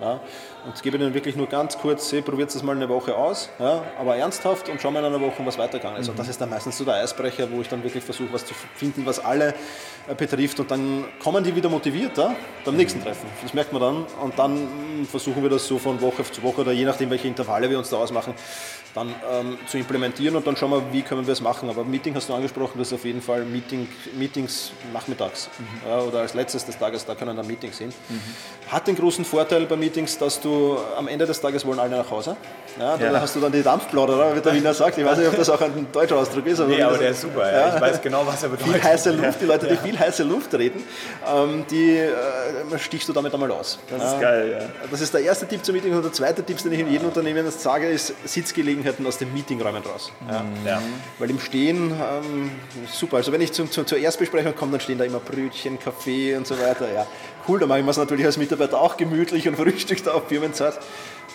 [0.00, 0.18] Ja,
[0.64, 3.84] und gebe ihnen wirklich nur ganz kurz, hey, probiert es mal eine Woche aus, ja,
[3.98, 6.06] aber ernsthaft und schauen wir in einer Woche, was weitergegangen ist.
[6.06, 6.12] Mhm.
[6.12, 8.54] Und das ist dann meistens so der Eisbrecher, wo ich dann wirklich versuche, was zu
[8.74, 9.54] finden, was alle
[10.08, 10.58] äh, betrifft.
[10.58, 12.34] Und dann kommen die wieder motivierter
[12.64, 13.26] beim nächsten Treffen.
[13.42, 14.06] Das merkt man dann.
[14.22, 17.68] Und dann versuchen wir das so von Woche zu Woche oder je nachdem, welche Intervalle
[17.68, 18.34] wir uns da ausmachen,
[18.94, 21.68] dann ähm, zu implementieren und dann schauen wir, wie können wir es machen.
[21.68, 25.88] Aber Meeting hast du angesprochen, das ist auf jeden Fall Meeting, Meetings nachmittags mhm.
[25.88, 27.92] ja, oder als letztes des Tages, da können dann Meetings hin.
[28.08, 28.20] Mhm.
[28.70, 29.89] Hat den großen Vorteil bei Meetings,
[30.20, 32.36] dass du am Ende des Tages wollen alle nach Hause.
[32.78, 33.20] Ja, da ja.
[33.20, 34.96] hast du dann die Dampfplauderer, wie der Wiener sagt.
[34.96, 36.60] Ich weiß nicht, ob das auch ein deutscher Ausdruck ist.
[36.60, 37.50] Aber nee, aber der ist super.
[37.52, 37.74] Ja.
[37.74, 38.74] Ich weiß genau, was er bedeutet.
[38.74, 40.82] Viel heiße Luft, die Leute, die viel heiße Luft reden,
[41.26, 43.78] ähm, die äh, stichst du damit einmal aus.
[43.90, 44.88] Das ist geil, ja.
[44.90, 47.08] Das ist der erste Tipp zum Meeting und der zweite Tipp, den ich in jedem
[47.08, 50.12] Unternehmen sage, ist Sitzgelegenheiten aus den Meetingräumen raus.
[50.64, 50.80] Ja.
[51.18, 52.50] Weil im Stehen, ähm,
[52.90, 53.16] super.
[53.18, 56.46] Also wenn ich zum, zum, zur Erstbesprechung komme, dann stehen da immer Brötchen, Kaffee und
[56.46, 56.86] so weiter.
[56.92, 57.06] Ja,
[57.48, 60.78] cool, da mache ich mir es natürlich als Mitarbeiter auch gemütlich und frühstückt auf Firmenzeit.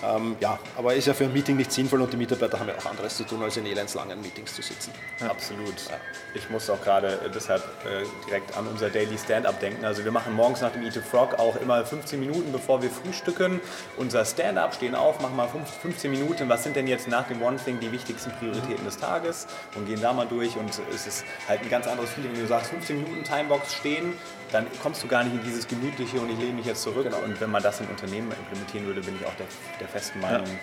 [0.03, 2.75] Ähm, ja, aber ist ja für ein Meeting nicht sinnvoll und die Mitarbeiter haben ja
[2.75, 4.91] auch anderes zu tun, als in elendslangen Meetings zu sitzen.
[5.19, 5.27] Ja.
[5.27, 5.75] Absolut.
[5.89, 5.97] Ja.
[6.33, 9.85] Ich muss auch gerade äh, deshalb äh, direkt an unser Daily Stand-Up denken.
[9.85, 12.89] Also wir machen morgens nach dem Eat a Frog auch immer 15 Minuten, bevor wir
[12.89, 13.61] frühstücken,
[13.97, 15.47] unser Stand-Up, stehen auf, machen mal
[15.81, 16.49] 15 Minuten.
[16.49, 20.01] Was sind denn jetzt nach dem One Thing die wichtigsten Prioritäten des Tages und gehen
[20.01, 23.01] da mal durch und es ist halt ein ganz anderes Feeling, wenn du sagst 15
[23.01, 24.13] Minuten Timebox stehen,
[24.55, 27.03] dann kommst du gar nicht in dieses gemütliche und ich lehne mich jetzt zurück.
[27.03, 27.19] Genau.
[27.19, 29.47] Und wenn man das im Unternehmen implementieren würde, bin ich auch der,
[29.81, 30.47] der festen Meinung.
[30.47, 30.53] Ja.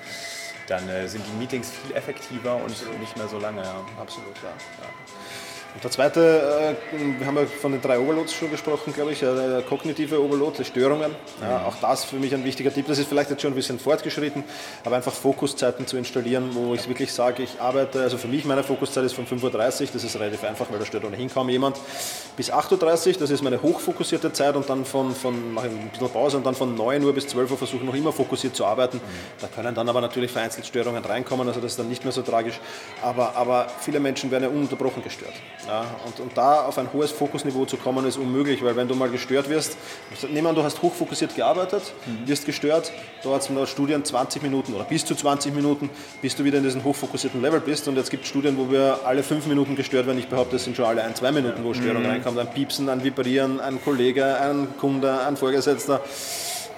[0.68, 2.98] Dann äh, sind die Meetings viel effektiver und Absolut.
[3.00, 3.62] nicht mehr so lange.
[3.62, 3.84] Ja.
[4.00, 4.48] Absolut, ja.
[4.48, 4.88] ja.
[5.74, 9.22] Und der zweite, äh, wir haben ja von den drei Overloads schon gesprochen, glaube ich,
[9.22, 11.12] äh, der kognitive Overload, die Störungen.
[11.40, 11.64] Ja, mhm.
[11.66, 12.86] auch das für mich ein wichtiger Tipp.
[12.88, 14.44] Das ist vielleicht jetzt schon ein bisschen fortgeschritten,
[14.84, 18.62] aber einfach Fokuszeiten zu installieren, wo ich wirklich sage, ich arbeite, also für mich meine
[18.62, 21.78] Fokuszeit ist von 5.30 Uhr, das ist relativ einfach, weil da stört ohnehin kaum jemand,
[22.36, 25.88] bis 8.30 Uhr, das ist meine hochfokussierte Zeit und dann von, von mache ich ein
[25.88, 28.54] bisschen Pause und dann von 9 Uhr bis 12 Uhr versuche ich noch immer fokussiert
[28.54, 28.98] zu arbeiten.
[28.98, 29.00] Mhm.
[29.40, 32.20] Da können dann aber natürlich vereinzelt Störungen reinkommen, also das ist dann nicht mehr so
[32.20, 32.60] tragisch,
[33.02, 35.32] aber, aber viele Menschen werden ja ununterbrochen gestört.
[35.66, 38.94] Ja, und, und da auf ein hohes Fokusniveau zu kommen, ist unmöglich, weil wenn du
[38.94, 39.76] mal gestört wirst,
[40.28, 42.26] nehmen wir du hast hochfokussiert gearbeitet, mhm.
[42.26, 45.88] wirst gestört, dauert es in Studien 20 Minuten oder bis zu 20 Minuten,
[46.20, 47.86] bis du wieder in diesem hochfokussierten Level bist.
[47.86, 50.18] Und jetzt gibt es Studien, wo wir alle fünf Minuten gestört werden.
[50.18, 52.08] Ich behaupte, es sind schon alle ein, zwei Minuten, wo Störung mhm.
[52.08, 52.38] reinkommt.
[52.38, 56.00] Ein Piepsen, ein Vibrieren, ein Kollege, ein Kunde, ein Vorgesetzter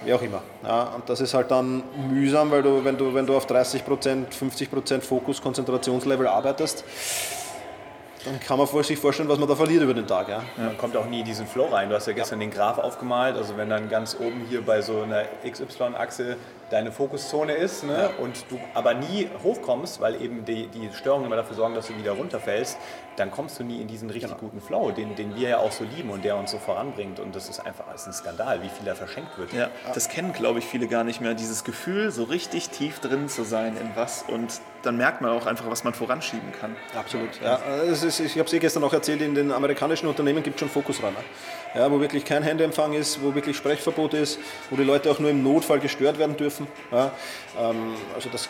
[0.05, 0.43] wie auch immer.
[0.63, 4.27] Ja, und das ist halt dann mühsam, weil du, wenn du, wenn du auf 30%,
[4.39, 6.85] 50% Fokus, Konzentrationslevel arbeitest,
[8.25, 10.29] dann kann man sich vorstellen, was man da verliert über den Tag.
[10.29, 10.43] Ja.
[10.57, 11.89] Man kommt auch nie in diesen Flow rein.
[11.89, 12.47] Du hast ja gestern ja.
[12.47, 16.37] den Graph aufgemalt, also wenn dann ganz oben hier bei so einer XY-Achse
[16.71, 18.11] deine Fokuszone ist ne?
[18.19, 18.23] Ja.
[18.23, 21.97] und du aber nie hochkommst, weil eben die, die Störungen immer dafür sorgen, dass du
[21.97, 22.79] wieder runterfällst,
[23.17, 24.41] dann kommst du nie in diesen richtig genau.
[24.41, 27.21] guten Flow, den, den wir ja auch so lieben und der uns so voranbringt.
[27.21, 29.53] Und das ist einfach das ist ein Skandal, wie viel da verschenkt wird.
[29.53, 31.35] Ja, das kennen, glaube ich, viele gar nicht mehr.
[31.35, 35.47] Dieses Gefühl, so richtig tief drin zu sein in was und dann merkt man auch
[35.47, 36.77] einfach, was man voranschieben kann.
[36.95, 37.41] Absolut.
[37.43, 40.61] Ja, ist, ich habe es eh gestern auch erzählt, in den amerikanischen Unternehmen gibt es
[40.61, 41.17] schon Fokusräume
[41.75, 44.39] ja, wo wirklich kein Handyempfang ist, wo wirklich Sprechverbot ist,
[44.71, 46.69] wo die Leute auch nur im Notfall gestört werden dürfen.
[46.93, 47.11] Ja,
[47.59, 48.49] ähm, also das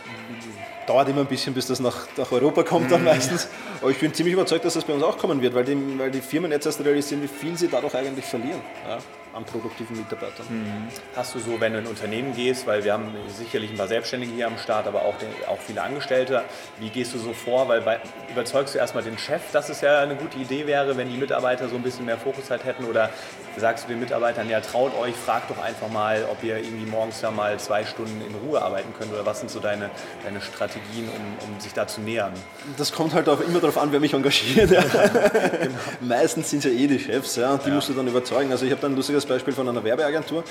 [0.87, 3.07] dauert immer ein bisschen, bis das nach, nach Europa kommt dann mhm.
[3.07, 3.48] meistens.
[3.81, 6.10] Aber ich bin ziemlich überzeugt, dass das bei uns auch kommen wird, weil die, weil
[6.10, 8.60] die Firmen jetzt erst realisieren, wie viel sie dadurch eigentlich verlieren.
[8.88, 8.98] Ja
[9.34, 10.46] an produktiven Mitarbeitern.
[10.48, 10.88] Mhm.
[11.16, 13.88] Hast du so, wenn du in ein Unternehmen gehst, weil wir haben sicherlich ein paar
[13.88, 16.44] Selbstständige hier am Start, aber auch, den, auch viele Angestellte,
[16.78, 17.68] wie gehst du so vor?
[17.68, 21.08] Weil bei, überzeugst du erstmal den Chef, dass es ja eine gute Idee wäre, wenn
[21.08, 22.84] die Mitarbeiter so ein bisschen mehr Fokuszeit hätten?
[22.84, 23.10] Oder
[23.56, 27.20] sagst du den Mitarbeitern, ja, traut euch, fragt doch einfach mal, ob ihr irgendwie morgens
[27.20, 29.12] ja mal zwei Stunden in Ruhe arbeiten könnt?
[29.12, 29.90] Oder was sind so deine,
[30.24, 32.32] deine Strategien, um, um sich da zu nähern?
[32.76, 34.70] Das kommt halt auch immer darauf an, wer mich engagiert.
[34.70, 34.82] Ja.
[34.82, 35.78] genau.
[36.00, 37.74] Meistens sind es ja eh die Chefs, ja, und die ja.
[37.74, 38.50] musst du dann überzeugen.
[38.50, 40.44] Also ich habe dann ein lustiges Beispiel von einer Werbeagentur,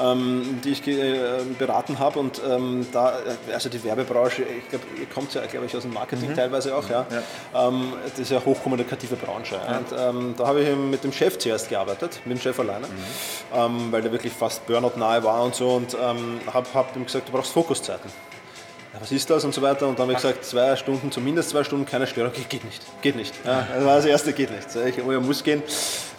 [0.00, 4.84] ähm, die ich äh, beraten habe und ähm, da, äh, also die Werbebranche, ich glaube,
[4.98, 6.36] ihr kommt ja, glaube ich, aus dem Marketing mhm.
[6.36, 7.06] teilweise auch, ja.
[7.10, 7.68] ja.
[7.68, 9.56] Ähm, das ist ja eine hochkommunikative Branche.
[9.56, 12.92] Und ähm, da habe ich mit dem Chef zuerst gearbeitet, mit dem Chef alleine, mhm.
[13.54, 17.04] Ähm, weil der wirklich fast Burnout nahe war und so und ähm, habe hab ihm
[17.04, 18.10] gesagt, du brauchst Fokuszeiten
[19.00, 19.86] was ist das und so weiter.
[19.86, 22.32] Und dann habe ich gesagt, zwei Stunden, zumindest zwei Stunden, keine Störung.
[22.48, 23.34] Geht, nicht, geht nicht.
[23.44, 24.66] Ja, das war das erste, geht nicht.
[24.74, 25.62] Ich, oh, er muss gehen.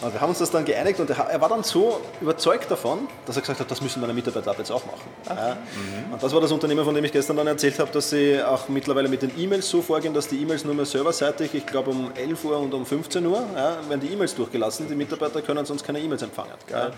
[0.02, 3.36] Und wir haben uns das dann geeinigt und er war dann so überzeugt davon, dass
[3.36, 5.10] er gesagt hat, das müssen meine Mitarbeiter ab jetzt auch machen.
[5.28, 5.56] Ja.
[5.56, 6.14] Mhm.
[6.14, 8.70] Und das war das Unternehmen, von dem ich gestern dann erzählt habe, dass sie auch
[8.70, 12.12] mittlerweile mit den E-Mails so vorgehen, dass die E-Mails nur mehr serverseitig, ich glaube um
[12.14, 14.88] 11 Uhr und um 15 Uhr, ja, werden die E-Mails durchgelassen.
[14.88, 16.54] Die Mitarbeiter können sonst keine E-Mails empfangen.
[16.70, 16.92] Ja.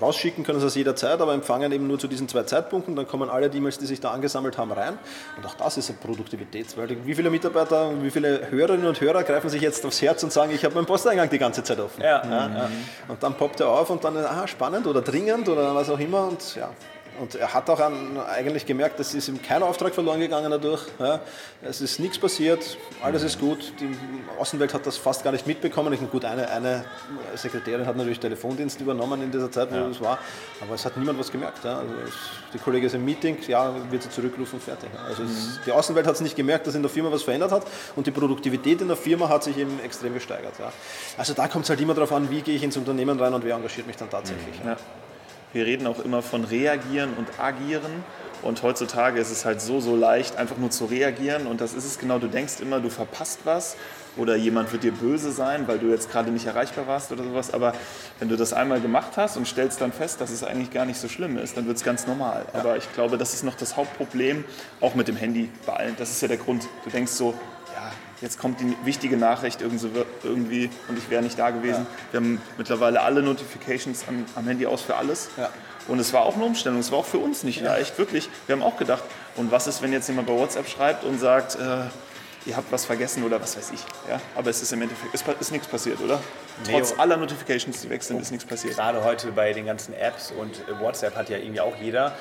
[0.00, 2.94] Rausschicken können sie es jederzeit, aber empfangen eben nur zu diesen zwei Zeitpunkten.
[2.94, 4.96] Dann kommen alle die E-Mails, die sich da angesammelt haben, rein.
[5.36, 6.76] Und auch das ist eine Produktivität.
[6.76, 10.32] Weil wie viele Mitarbeiter, wie viele Hörerinnen und Hörer greifen sich jetzt aufs Herz und
[10.32, 12.02] sagen, ich habe meinen Posteingang die ganze Zeit offen.
[12.02, 12.24] Ja.
[12.24, 12.70] Ja, ja.
[13.08, 16.28] Und dann poppt er auf und dann, aha, spannend oder dringend oder was auch immer.
[16.28, 16.70] Und ja,
[17.20, 20.82] Und er hat auch an, eigentlich gemerkt, dass es ihm kein Auftrag verloren gegangen dadurch.
[20.98, 21.20] Ja.
[21.62, 23.72] Es ist nichts passiert, alles ist gut.
[23.80, 23.88] Die
[24.38, 25.92] Außenwelt hat das fast gar nicht mitbekommen.
[25.92, 26.84] Ich, gut, eine, eine
[27.34, 29.88] Sekretärin hat natürlich Telefondienst übernommen in dieser Zeit, wo ja.
[29.88, 30.18] es war,
[30.60, 31.64] aber es hat niemand was gemerkt.
[31.64, 31.78] Ja.
[31.78, 32.14] Also es,
[32.54, 34.90] die Kollege ist im Meeting, ja, wird sie zurückrufen, fertig.
[35.06, 35.28] Also mhm.
[35.28, 38.06] es, die Außenwelt hat es nicht gemerkt, dass in der Firma was verändert hat und
[38.06, 40.54] die Produktivität in der Firma hat sich eben extrem gesteigert.
[41.16, 43.44] Also da kommt es halt immer darauf an, wie gehe ich ins Unternehmen rein und
[43.44, 44.62] wer engagiert mich dann tatsächlich.
[44.62, 44.76] Mhm.
[45.52, 48.04] Wir reden auch immer von reagieren und agieren.
[48.42, 51.46] Und heutzutage ist es halt so, so leicht, einfach nur zu reagieren.
[51.46, 52.18] Und das ist es genau.
[52.18, 53.76] Du denkst immer, du verpasst was
[54.16, 57.52] oder jemand wird dir böse sein, weil du jetzt gerade nicht erreichbar warst oder sowas.
[57.52, 57.72] Aber
[58.18, 61.00] wenn du das einmal gemacht hast und stellst dann fest, dass es eigentlich gar nicht
[61.00, 62.44] so schlimm ist, dann wird es ganz normal.
[62.52, 62.60] Ja.
[62.60, 64.44] Aber ich glaube, das ist noch das Hauptproblem,
[64.80, 65.96] auch mit dem Handy bei allen.
[65.96, 66.68] Das ist ja der Grund.
[66.84, 67.34] Du denkst so,
[68.20, 71.86] jetzt kommt die wichtige Nachricht irgendwie und ich wäre nicht da gewesen.
[71.86, 72.12] Ja.
[72.12, 75.30] Wir haben mittlerweile alle Notifications am, am Handy aus für alles.
[75.36, 75.50] Ja.
[75.86, 77.72] Und es war auch eine Umstellung, es war auch für uns nicht ja.
[77.72, 78.28] leicht, wirklich.
[78.46, 79.04] Wir haben auch gedacht,
[79.36, 81.84] und was ist, wenn jetzt jemand bei WhatsApp schreibt und sagt, äh,
[82.44, 83.80] ihr habt was vergessen oder was weiß ich.
[84.08, 84.20] Ja?
[84.34, 86.20] Aber es ist im Endeffekt, es ist nichts passiert, oder?
[86.64, 88.74] Trotz aller Notifications, die weg sind, ist nichts passiert.
[88.74, 92.16] Gerade heute bei den ganzen Apps und WhatsApp hat ja irgendwie auch jeder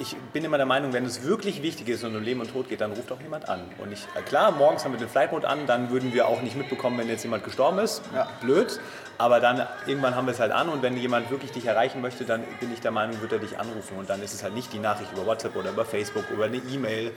[0.00, 2.68] ich bin immer der Meinung, wenn es wirklich wichtig ist und um Leben und Tod
[2.68, 3.60] geht, dann ruft auch jemand an.
[3.78, 6.40] Und ich, äh, klar, morgens haben wir den Flight Mode an, dann würden wir auch
[6.40, 8.02] nicht mitbekommen, wenn jetzt jemand gestorben ist.
[8.14, 8.28] Ja.
[8.40, 8.80] Blöd.
[9.18, 12.24] Aber dann irgendwann haben wir es halt an und wenn jemand wirklich dich erreichen möchte,
[12.24, 13.98] dann bin ich der Meinung, wird er dich anrufen.
[13.98, 16.56] Und dann ist es halt nicht die Nachricht über WhatsApp oder über Facebook, über eine
[16.56, 17.12] E-Mail.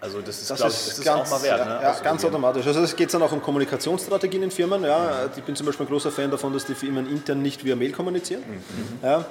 [0.00, 1.66] Also das ist, das ich, das ist ganz, auch mal wert.
[1.66, 1.78] Ne?
[1.80, 2.66] Ja, ganz automatisch.
[2.66, 4.82] Also es geht dann auch um Kommunikationsstrategien in Firmen.
[4.82, 5.26] Ja.
[5.34, 7.92] Ich bin zum Beispiel ein großer Fan davon, dass die Firmen intern nicht via Mail
[7.92, 8.42] kommunizieren.
[8.46, 8.98] Mhm.
[9.02, 9.24] Ja.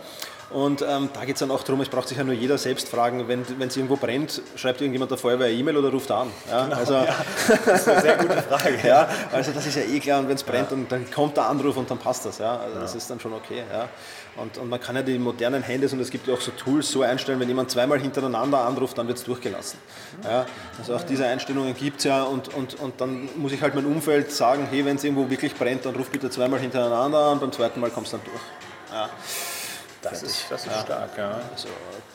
[0.50, 2.90] Und ähm, da geht es dann auch darum, es braucht sich ja nur jeder selbst
[2.90, 6.30] fragen, wenn es irgendwo brennt, schreibt irgendjemand der Feuerwehr eine E-Mail oder ruft an.
[6.50, 7.16] Ja, genau, also, ja.
[7.66, 8.78] Das ist eine sehr gute Frage.
[8.88, 11.48] ja, also das ist ja eh klar und wenn es brennt, und dann kommt der
[11.48, 12.38] Anruf und dann passt das.
[12.38, 13.64] Ja, also das ist dann schon okay.
[13.72, 13.90] Ja.
[14.36, 16.90] Und, und man kann ja die modernen Handys und es gibt ja auch so Tools
[16.90, 19.78] so einstellen, wenn jemand zweimal hintereinander anruft, dann wird es durchgelassen.
[20.24, 20.46] Ja,
[20.80, 23.86] also auch diese Einstellungen gibt es ja und, und, und dann muss ich halt mein
[23.86, 27.52] Umfeld sagen, hey, wenn es irgendwo wirklich brennt, dann ruf bitte zweimal hintereinander an, beim
[27.52, 28.42] zweiten Mal kommst du dann durch.
[28.92, 29.10] Ja.
[30.04, 30.82] Das ist, das ist ja.
[30.82, 31.40] stark, ja.
[31.52, 31.70] Also,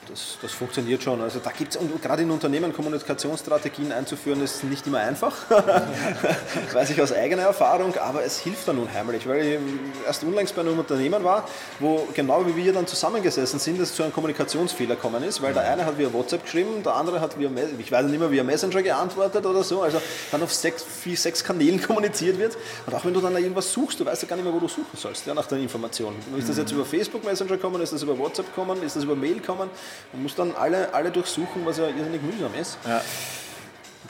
[0.09, 1.21] das, das funktioniert schon.
[1.21, 5.35] Also da gibt es, und gerade in Unternehmen Kommunikationsstrategien einzuführen, ist nicht immer einfach.
[6.73, 9.59] weiß ich aus eigener Erfahrung, aber es hilft dann unheimlich, weil ich
[10.07, 14.03] erst unlängst bei einem Unternehmen war, wo genau wie wir dann zusammengesessen sind, es zu
[14.03, 17.51] einem Kommunikationsfehler gekommen ist, weil der eine hat via WhatsApp geschrieben, der andere hat via,
[17.79, 21.45] ich weiß nicht mehr, via Messenger geantwortet oder so, also dann auf sechs, vier, sechs
[21.45, 24.45] Kanälen kommuniziert wird und auch wenn du dann irgendwas suchst, du weißt ja gar nicht
[24.45, 26.15] mehr, wo du suchen sollst, ja, nach der Information.
[26.37, 29.17] Ist das jetzt über Facebook Messenger kommen, ist das über WhatsApp kommen, ist das über
[29.17, 29.69] Mail kommen?
[30.13, 32.79] Man muss dann alle, alle durchsuchen, was ja irrsinnig mühsam ist.
[32.87, 33.03] Ja.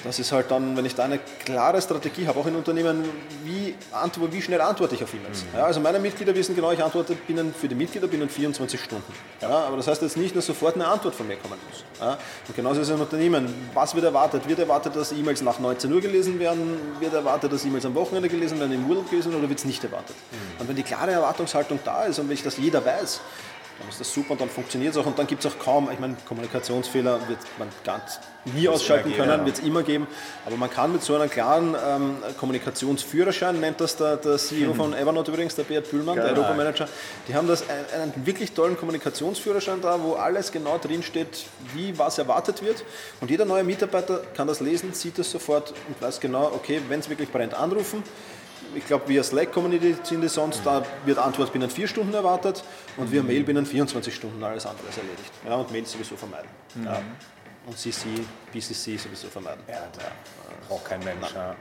[0.05, 3.05] Das ist halt dann, wenn ich da eine klare Strategie habe, auch in Unternehmen,
[3.43, 3.75] wie,
[4.31, 5.43] wie schnell antworte ich auf E-Mails.
[5.43, 5.59] Mhm.
[5.59, 9.13] Ja, also meine Mitglieder wissen genau, ich antworte binnen, für die Mitglieder binnen 24 Stunden.
[9.41, 11.85] Ja, aber das heißt jetzt nicht, dass sofort eine Antwort von mir kommen muss.
[12.01, 13.53] Ja, und genauso ist es im Unternehmen.
[13.75, 14.47] Was wird erwartet?
[14.47, 16.79] Wird erwartet, dass E-Mails nach 19 Uhr gelesen werden?
[17.01, 19.65] Wird erwartet, dass E-Mails am Wochenende gelesen werden, im Urlaub gelesen werden oder wird es
[19.65, 20.15] nicht erwartet?
[20.31, 20.61] Mhm.
[20.61, 23.21] Und wenn die klare Erwartungshaltung da ist und wenn ich das jeder weiß,
[23.79, 25.07] dann ist das super und dann funktioniert es auch.
[25.07, 29.15] Und dann gibt es auch kaum, ich meine, Kommunikationsfehler wird man ganz nie das ausschalten
[29.15, 30.09] können, wird es immer geben.
[30.47, 34.93] Aber man kann mit so einem klaren ähm, Kommunikationsführerschein, nennt das der, der CEO von
[34.95, 36.29] Evernote übrigens, der Beat Bühlmann, Geil.
[36.29, 36.89] der Europamanager,
[37.29, 42.19] die haben das einen, einen wirklich tollen Kommunikationsführerschein da, wo alles genau drinsteht, wie was
[42.19, 42.85] erwartet wird.
[43.21, 46.99] Und jeder neue Mitarbeiter kann das lesen, sieht das sofort und weiß genau, okay, wenn
[46.99, 48.03] es wirklich brennt, anrufen
[48.75, 52.63] ich glaube, via Slack kommunizieren die sonst, da wird Antwort binnen vier Stunden erwartet
[52.97, 55.33] und via Mail binnen 24 Stunden alles andere erledigt.
[55.47, 56.49] Ja, und Mail sowieso vermeiden.
[56.75, 56.85] Mhm.
[56.85, 57.03] Ja.
[57.67, 58.07] Und CC,
[58.53, 59.63] BCC sowieso vermeiden.
[59.69, 60.05] Ja, da
[60.69, 61.33] braucht kein Mensch.
[61.35, 61.55] Ja.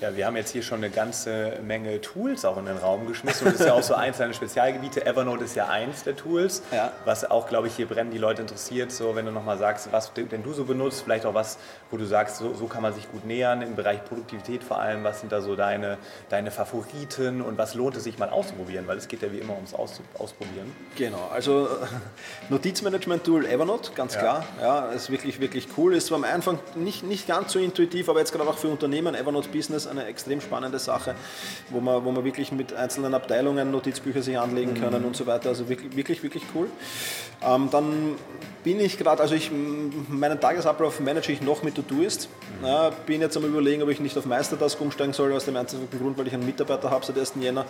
[0.00, 0.16] Ja.
[0.16, 3.54] Wir haben jetzt hier schon eine ganze Menge Tools auch in den Raum geschmissen und
[3.54, 5.04] das ist ja auch so eins deiner Spezialgebiete.
[5.04, 6.92] Evernote ist ja eins der Tools, ja.
[7.04, 8.92] was auch, glaube ich, hier brennen die Leute interessiert.
[8.92, 11.58] So, wenn du nochmal sagst, was denn du so benutzt, vielleicht auch was,
[11.90, 15.04] wo du sagst, so, so, kann man sich gut nähern im Bereich Produktivität vor allem.
[15.04, 15.98] Was sind da so deine,
[16.30, 18.86] deine Favoriten und was lohnt es sich mal auszuprobieren?
[18.86, 20.72] Weil es geht ja wie immer ums Aus, Ausprobieren.
[20.96, 21.68] Genau, also
[22.48, 24.20] Notizmanagement-Tool Evernote, ganz ja.
[24.20, 24.44] klar.
[24.60, 25.94] Ja, ist wirklich, wirklich cool.
[25.94, 29.14] Ist zwar am Anfang nicht, nicht ganz so intuitiv, aber jetzt gerade auch für Unternehmen,
[29.14, 31.14] Evernote Business eine extrem spannende Sache,
[31.70, 34.80] wo man, wo man wirklich mit einzelnen Abteilungen Notizbücher sich anlegen mhm.
[34.80, 35.50] können und so weiter.
[35.50, 36.68] Also wirklich, wirklich, wirklich cool.
[37.42, 38.16] Ähm, dann
[38.62, 39.50] bin ich gerade, also ich,
[40.08, 42.28] meinen Tagesablauf manage ich noch mit Todoist.
[42.60, 42.66] Mhm.
[42.66, 45.88] Ja, bin jetzt am überlegen, ob ich nicht auf Meistertask umsteigen soll, aus dem einzigen
[45.90, 47.34] Grund, weil ich einen Mitarbeiter habe seit 1.
[47.40, 47.64] Jänner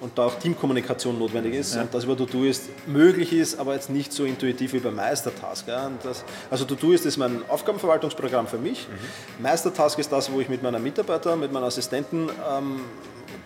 [0.00, 1.82] und da auch Teamkommunikation notwendig ist ja.
[1.82, 5.66] und das über Todoist möglich ist, aber jetzt nicht so intuitiv wie bei Meistertask.
[5.66, 5.90] Ja.
[6.02, 8.86] Das, also Todoist ist mein Aufgabenverwaltungsprogramm für mich.
[8.88, 9.42] Mhm.
[9.42, 12.80] Meistertask ist das, wo ich mit meiner Mitarbeiter, mit meinen Assistenten ähm,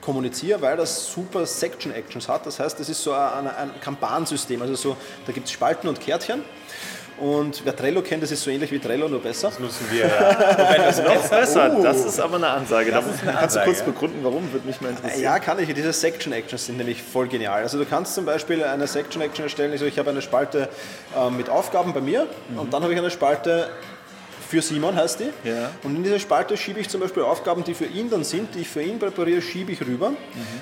[0.01, 2.47] kommuniziere, weil das super Section Actions hat.
[2.47, 4.61] Das heißt, das ist so ein, ein Kampagnensystem.
[4.63, 6.43] Also so, da gibt es Spalten und Kärtchen
[7.19, 9.49] Und wer Trello kennt, das ist so ähnlich wie Trello, nur besser.
[9.49, 10.37] Das nutzen wir ja.
[10.73, 11.83] Wenn das Noch besser, Oh.
[11.83, 12.91] das ist aber eine Ansage.
[12.91, 13.85] Das Da ist eine Kannst du Ansage, kurz ja.
[13.85, 14.51] begründen, warum?
[14.53, 15.23] Würde mich mal interessieren.
[15.23, 15.73] Ja, kann ich.
[15.75, 17.63] Diese Section Actions sind nämlich voll genial.
[17.63, 19.71] Also du kannst zum Beispiel eine Section Action erstellen.
[19.73, 20.71] Also ich habe eine Spalte
[21.15, 23.69] äh, mit Aufgaben bei mir und dann habe ich eine Spalte
[24.51, 25.49] für Simon heißt die.
[25.49, 25.71] Ja.
[25.85, 28.61] Und in diese Spalte schiebe ich zum Beispiel Aufgaben, die für ihn dann sind, die
[28.61, 30.13] ich für ihn präpariere, schiebe ich rüber.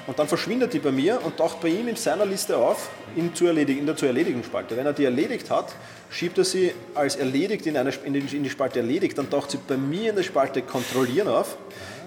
[0.07, 3.35] Und dann verschwindet die bei mir und taucht bei ihm in seiner Liste auf, in,
[3.35, 4.77] zu erledigen, in der zu erledigen Spalte.
[4.77, 5.75] Wenn er die erledigt hat,
[6.11, 9.53] schiebt er sie als erledigt in, eine, in, die, in die Spalte erledigt, dann taucht
[9.53, 11.57] sie bei mir in der Spalte kontrollieren auf.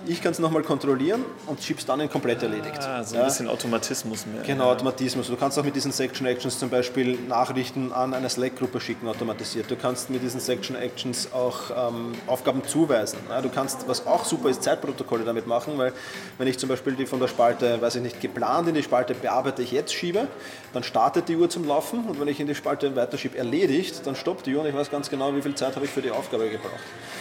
[0.08, 2.80] Ich kann es nochmal kontrollieren und schiebe es dann in komplett erledigt.
[2.80, 3.26] Ah, so ein Ja.
[3.28, 4.42] bisschen Automatismus mehr.
[4.42, 5.28] Genau, Automatismus.
[5.28, 9.70] Du kannst auch mit diesen Section Actions zum Beispiel Nachrichten an eine Slack-Gruppe schicken, automatisiert.
[9.70, 13.20] Du kannst mit diesen Section Actions auch ähm, Aufgaben zuweisen.
[13.30, 15.94] Ja, du kannst, was auch super ist, Zeitprotokolle damit machen, weil
[16.40, 19.14] wenn ich zum Beispiel die von der Spalte, weiß ich nicht, geplant in die Spalte
[19.14, 20.28] bearbeite ich jetzt schiebe,
[20.74, 24.16] dann startet die Uhr zum Laufen und wenn ich in die Spalte weiterschiebe erledigt, dann
[24.16, 26.12] stoppt die Uhr und ich weiß ganz genau, wie viel Zeit habe ich für die
[26.12, 26.72] Aufgabe gebraucht.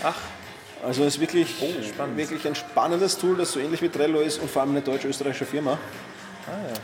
[0.02, 0.14] Ach,
[0.82, 1.56] Also es ist wirklich,
[2.16, 5.44] wirklich ein spannendes Tool, das so ähnlich wie Trello ist und vor allem eine deutsch-österreichische
[5.44, 5.78] Firma.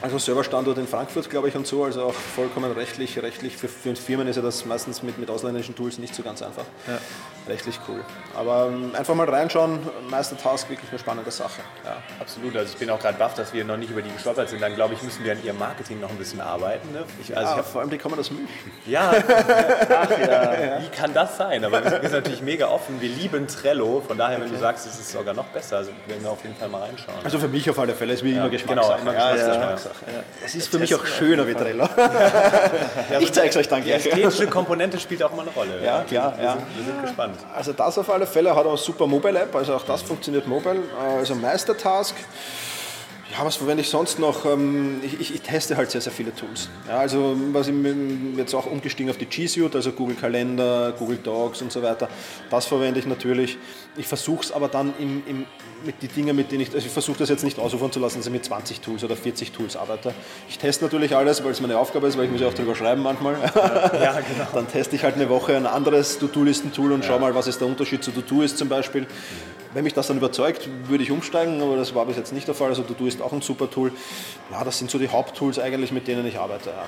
[0.03, 3.21] Also Serverstandort in Frankfurt, glaube ich, und so, also auch vollkommen rechtlich.
[3.21, 6.43] Rechtlich für, für Firmen ist ja das meistens mit, mit ausländischen Tools nicht so ganz
[6.43, 6.65] einfach.
[7.49, 8.01] Rechtlich cool.
[8.37, 9.79] Aber ähm, einfach mal reinschauen,
[10.11, 11.63] Meistertask, wirklich eine spannende Sache.
[11.85, 12.57] Ja, absolut.
[12.57, 14.61] Also ich bin auch gerade baff, dass wir noch nicht über die gestolpert sind.
[14.61, 16.93] Dann glaube ich, müssen wir an ihrem Marketing noch ein bisschen arbeiten.
[16.93, 17.05] Ne?
[17.23, 18.49] Ich, also ich hab, vor allem die kommen aus München.
[18.87, 19.13] ja,
[19.91, 21.65] ach ja, wie kann das sein?
[21.65, 23.01] Aber wir sind, natürlich mega offen.
[23.01, 24.03] Wir lieben Trello.
[24.07, 26.57] Von daher, wenn du sagst, es ist sogar noch besser, also werden wir auf jeden
[26.57, 27.19] Fall mal reinschauen.
[27.23, 28.99] Also für mich auf alle Fälle, es ist wie immer Geschmackssache.
[28.99, 29.95] genau, immer ja, Geschmackssache.
[30.45, 31.85] Es ist für mich auch schöner wie Trello.
[33.21, 34.07] ich zeige es euch dann Die gleich.
[34.07, 35.83] ästhetische Komponente spielt auch immer eine Rolle.
[35.85, 36.53] Ja, klar, Wir, ja.
[36.53, 37.37] Sind, wir sind gespannt.
[37.55, 40.77] Also das auf alle Fälle hat auch super Mobile App, also auch das funktioniert mobile.
[40.77, 42.15] Äh, Also Meistertask.
[43.33, 44.45] Ja, was verwende ich sonst noch?
[44.47, 46.69] Ähm, Ich, ich, ich teste halt sehr, sehr viele Tools.
[46.89, 47.75] Ja, also was ich
[48.37, 52.09] jetzt auch umgestiegen auf die G Suite, also Google Kalender, Google Docs und so weiter.
[52.51, 53.59] Das verwende ich natürlich.
[53.97, 55.45] Ich versuche es aber dann im, im,
[55.85, 58.19] mit die Dinge, mit denen ich, also ich versuche das jetzt nicht ausufern zu lassen,
[58.19, 60.15] dass ich mit 20 Tools oder 40 Tools arbeite.
[60.49, 62.75] Ich teste natürlich alles, weil es meine Aufgabe ist, weil ich muss ja auch drüber
[62.77, 63.35] schreiben manchmal.
[63.35, 64.47] Ja, genau.
[64.55, 67.67] Dann teste ich halt eine Woche ein anderes To-Do-Listen-Tool und schau mal, was ist der
[67.69, 69.07] Unterschied zu To-Do-Ist zum Beispiel.
[69.77, 72.55] Wenn mich das dann überzeugt, würde ich umsteigen, aber das war bis jetzt nicht der
[72.55, 72.71] Fall.
[72.71, 73.93] Also To-Do ist auch ein super Tool.
[74.51, 76.71] Ja, das sind so die Haupttools eigentlich, mit denen ich arbeite.
[76.71, 76.87] Ja.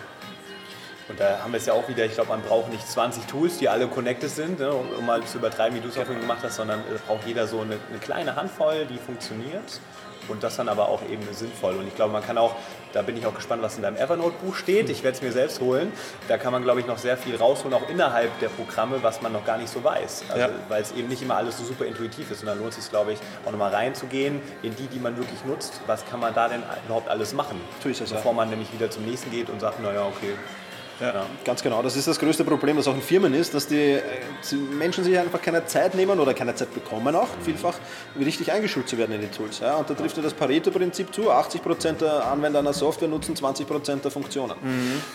[1.11, 3.59] Und da haben wir es ja auch wieder, ich glaube, man braucht nicht 20 Tools,
[3.59, 6.39] die alle connected sind, ne, um, um mal zu übertreiben, wie du es auch gemacht
[6.43, 9.81] hast, sondern es braucht jeder so eine, eine kleine Handvoll, die funktioniert.
[10.29, 11.75] Und das dann aber auch eben sinnvoll.
[11.77, 12.55] Und ich glaube, man kann auch,
[12.93, 14.91] da bin ich auch gespannt, was in deinem Evernote-Buch steht.
[14.91, 15.93] Ich werde es mir selbst holen.
[16.29, 19.33] Da kann man, glaube ich, noch sehr viel rausholen, auch innerhalb der Programme, was man
[19.33, 20.25] noch gar nicht so weiß.
[20.29, 20.49] Also, Ja.
[20.69, 22.41] Weil es eben nicht immer alles so super intuitiv ist.
[22.41, 25.45] Und dann lohnt es sich, glaube ich, auch nochmal reinzugehen in die, die man wirklich
[25.45, 25.81] nutzt.
[25.87, 27.61] Was kann man da denn überhaupt alles machen?
[28.11, 28.17] Ja.
[28.17, 30.35] Bevor man nämlich wieder zum nächsten geht und sagt, naja, okay.
[31.01, 31.27] Ja.
[31.45, 34.03] Ganz genau, das ist das größte Problem, das auch in Firmen ist, dass die äh,
[34.51, 37.75] die Menschen sich einfach keine Zeit nehmen oder keine Zeit bekommen auch vielfach,
[38.19, 39.61] richtig eingeschult zu werden in die Tools.
[39.61, 44.03] Ja, und da trifft ja das Pareto-Prinzip zu, 80% der Anwender einer Software nutzen 20%
[44.03, 44.55] der Funktionen.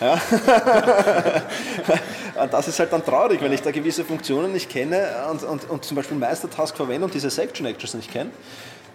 [0.00, 0.14] Ja.
[2.42, 5.70] und das ist halt dann traurig, wenn ich da gewisse Funktionen nicht kenne und, und,
[5.70, 8.30] und zum Beispiel Meistertask verwende und diese Section Actions nicht kenne.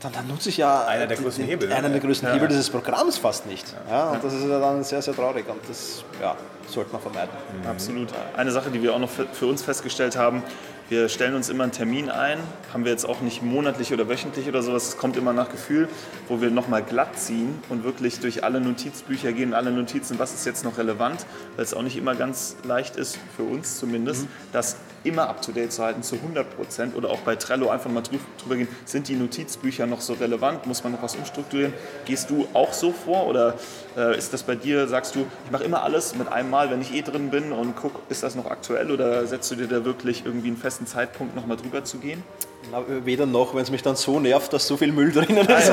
[0.01, 1.75] Dann, dann nutze ich ja Einer der größten Hebel, ne?
[1.75, 3.65] Einen der größten Hebel dieses Programms fast nicht.
[3.89, 6.35] Ja, und das ist ja dann sehr, sehr traurig und das ja,
[6.73, 7.31] sollte man vermeiden.
[7.67, 8.09] Absolut.
[8.35, 10.43] Eine Sache, die wir auch noch für, für uns festgestellt haben,
[10.89, 12.39] wir stellen uns immer einen Termin ein,
[12.73, 15.87] haben wir jetzt auch nicht monatlich oder wöchentlich oder sowas, es kommt immer nach Gefühl,
[16.27, 20.45] wo wir nochmal glatt ziehen und wirklich durch alle Notizbücher gehen, alle Notizen, was ist
[20.45, 21.25] jetzt noch relevant,
[21.55, 25.81] weil es auch nicht immer ganz leicht ist, für uns zumindest, das immer up-to-date zu
[25.83, 26.93] halten, zu 100 Prozent.
[26.93, 30.65] Oder auch bei Trello einfach mal drü- drüber gehen, sind die Notizbücher noch so relevant,
[30.65, 31.73] muss man noch was umstrukturieren?
[32.03, 33.27] Gehst du auch so vor?
[33.27, 33.53] Oder
[33.95, 36.81] äh, ist das bei dir, sagst du, ich mache immer alles mit einem Mal, wenn
[36.81, 38.91] ich eh drin bin und guck, ist das noch aktuell?
[38.91, 42.23] Oder setzt du dir da wirklich irgendwie einen festen Zeitpunkt nochmal drüber zu gehen?
[42.71, 45.71] Na, weder noch, wenn es mich dann so nervt, dass so viel Müll drinnen ist.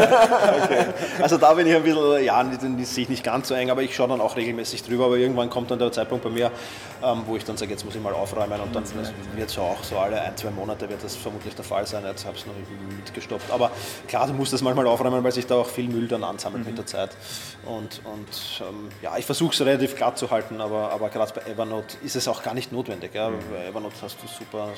[1.20, 3.82] Also da bin ich ein bisschen, ja, nicht- sehe ich nicht ganz so eng, aber
[3.82, 5.06] ich schaue dann auch regelmäßig drüber.
[5.06, 6.50] Aber irgendwann kommt dann der Zeitpunkt bei mir,
[7.02, 9.62] ähm, wo ich dann sage, jetzt muss ich mal aufräumen und dann das wird so
[9.62, 12.04] auch so alle ein, zwei Monate wird das vermutlich der Fall sein.
[12.04, 12.54] Jetzt habe ich es noch
[12.96, 13.50] mitgestoppt.
[13.50, 13.70] Aber
[14.08, 16.78] klar, du musst das manchmal aufräumen, weil sich da auch viel Müll dann ansammelt mit
[16.78, 17.10] der Zeit.
[17.64, 21.50] Und, und ähm, ja, ich versuche es relativ glatt zu halten, aber, aber gerade bei
[21.50, 23.14] Evernote ist es auch gar nicht notwendig.
[23.14, 23.30] Ja.
[23.30, 24.68] Bei Evernote hast du super,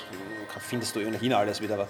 [0.61, 1.87] findest du ohnehin alles wieder.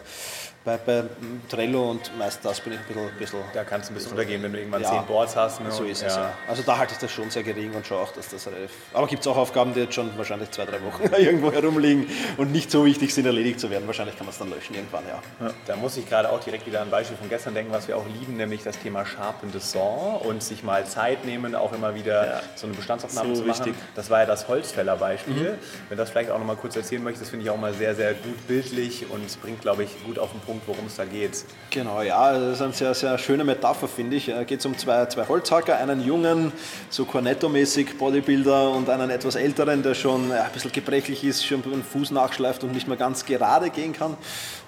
[0.64, 1.05] Bei, bei
[1.49, 3.11] Trello und meist das bin ich ein bisschen.
[3.18, 4.90] bisschen da kannst du ein bisschen untergehen, wenn du irgendwann Ja.
[4.90, 5.61] zehn Boards hast.
[5.61, 5.71] Ne?
[5.71, 6.14] so ist es.
[6.16, 6.33] Ja.
[6.47, 8.71] Also da halte ich das schon sehr gering und schaue auch, dass das relativ.
[8.92, 12.53] Aber gibt es auch Aufgaben, die jetzt schon wahrscheinlich zwei, drei Wochen irgendwo herumliegen und
[12.53, 13.87] nicht so wichtig sind, erledigt zu werden.
[13.87, 15.51] Wahrscheinlich kann man es dann löschen irgendwann, ja.
[15.66, 17.97] Da muss ich gerade auch direkt wieder an ein Beispiel von gestern denken, was wir
[17.97, 22.42] auch lieben, nämlich das Thema Sharpen Saw und sich mal Zeit nehmen, auch immer wieder
[22.57, 23.66] so eine Bestandsaufnahme So zu machen.
[23.66, 23.75] wichtig.
[23.94, 25.53] Das war ja das Holzfäller-Beispiel.
[25.53, 25.59] Mhm.
[25.88, 28.14] Wenn das vielleicht auch noch mal kurz erzählen möchtest, finde ich auch mal sehr, sehr
[28.14, 31.44] gut bildlich und es bringt, glaube ich, gut auf den Punkt, worum es da geht.
[31.68, 34.28] Genau, ja, das ist eine sehr, sehr schöne Metapher, finde ich.
[34.28, 36.52] Es geht um zwei, zwei Holzhacker, einen jungen,
[36.88, 41.83] so Cornetto-mäßig Bodybuilder und einen etwas älteren, der schon ein bisschen gebrechlich ist, schon den
[41.83, 44.16] Fuß nachschleift und nicht mehr ganz gerade gehen kann.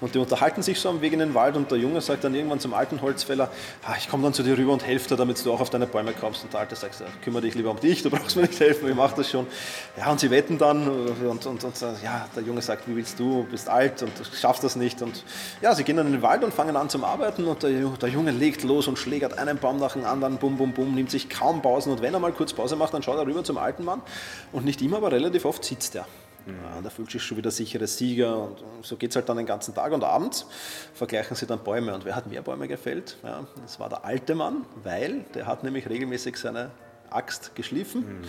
[0.01, 2.35] Und die unterhalten sich so am Weg in den Wald und der Junge sagt dann
[2.35, 3.49] irgendwann zum alten Holzfäller,
[3.83, 5.87] ah, ich komme dann zu dir rüber und helfe dir, damit du auch auf deine
[5.87, 6.43] Bäume kommst.
[6.43, 8.95] Und der Alte sagt, kümmere dich lieber um dich, du brauchst mir nicht helfen, ich
[8.95, 9.47] mache das schon.
[9.97, 13.47] Ja, und sie wetten dann und, und, und ja, der Junge sagt, wie willst du,
[13.49, 15.01] bist alt und du schaffst das nicht.
[15.01, 15.23] Und
[15.59, 18.09] ja, sie gehen dann in den Wald und fangen an zum Arbeiten und der, der
[18.09, 21.29] Junge legt los und schlägert einen Baum nach dem anderen, bum, bum, bum, nimmt sich
[21.29, 23.83] kaum Pausen und wenn er mal kurz Pause macht, dann schaut er rüber zum alten
[23.83, 24.01] Mann
[24.51, 26.05] und nicht immer, aber relativ oft sitzt er.
[26.47, 29.37] Ja, und er fühlt sich schon wieder sichere Sieger und so geht es halt dann
[29.37, 30.47] den ganzen Tag und abends
[30.93, 33.17] vergleichen sie dann Bäume und wer hat mehr Bäume gefällt?
[33.23, 36.71] Ja, das war der alte Mann, weil der hat nämlich regelmäßig seine
[37.11, 38.23] Axt geschliffen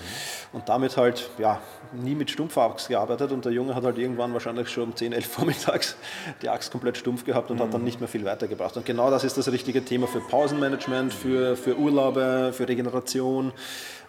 [0.53, 1.61] und damit halt ja,
[1.93, 5.12] nie mit stumpfer Axt gearbeitet und der Junge hat halt irgendwann wahrscheinlich schon um 10,
[5.12, 5.97] 11 vormittags
[6.43, 8.76] die Axt komplett stumpf gehabt und hat dann nicht mehr viel weitergebracht.
[8.76, 13.53] Und genau das ist das richtige Thema für Pausenmanagement, für, für Urlaube, für Regeneration.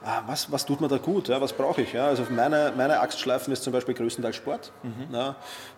[0.05, 1.29] Ah, Was, was tut mir da gut?
[1.29, 1.93] Ja, was brauche ich?
[1.93, 4.71] Ja, also meine, meine Axtschleifen ist zum Beispiel größtenteils Sport.
[5.11, 5.35] Ja,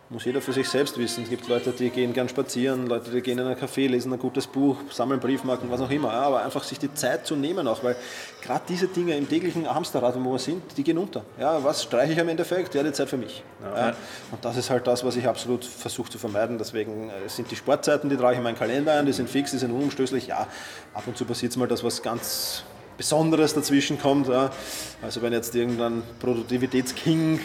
[0.10, 1.24] muss jeder für sich selbst wissen.
[1.24, 4.20] Es gibt Leute, die gehen gern spazieren, Leute, die gehen in ein Café, lesen ein
[4.20, 6.10] gutes Buch, sammeln Briefmarken, was auch immer.
[6.12, 7.96] Ja, aber einfach sich die Zeit zu nehmen auch, weil
[8.42, 11.24] gerade diese Dinge im täglichen Hamsterrad, wo wir sind, die gehen unter.
[11.40, 12.74] Ja, was streiche ich am Endeffekt?
[12.74, 13.44] Ja, die Zeit für mich.
[13.64, 13.94] Ja.
[14.32, 16.58] Und das ist halt das, was ich absolut versuche zu vermeiden.
[16.58, 19.52] Deswegen äh, sind die Sportzeiten, die trage ich in meinen Kalender ein, die sind fix,
[19.52, 20.28] die sind unumstößlich.
[20.28, 20.48] Ja,
[20.96, 22.64] ab und zu passiert es mal, dass was ganz
[22.98, 24.28] Besonderes dazwischen kommt.
[24.28, 24.50] Ja.
[25.02, 27.40] Also wenn jetzt irgendein Produktivitätsking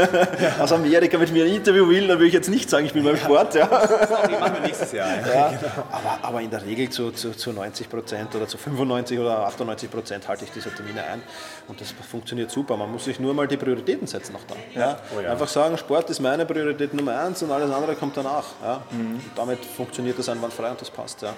[0.60, 3.04] aus Amerika mit mir ein Interview will, dann will ich jetzt nicht sagen, ich bin
[3.04, 3.54] beim Sport.
[3.54, 3.66] Ja.
[3.66, 5.08] Die machen wir nächstes Jahr.
[5.08, 5.52] Ja.
[5.52, 9.46] Ja, aber, aber in der Regel zu, zu, zu 90 Prozent oder zu 95 oder
[9.46, 11.22] 98 Prozent halte ich diese Termine ein
[11.68, 12.76] und das funktioniert super.
[12.76, 14.58] Man muss sich nur mal die Prioritäten setzen noch dann.
[14.74, 14.98] Ja.
[15.16, 15.32] Oh ja.
[15.32, 18.44] Einfach sagen, Sport ist meine Priorität Nummer eins und alles andere kommt danach.
[18.62, 18.82] Ja.
[18.90, 21.22] Und damit funktioniert das einwandfrei und das passt.
[21.22, 21.34] Ja.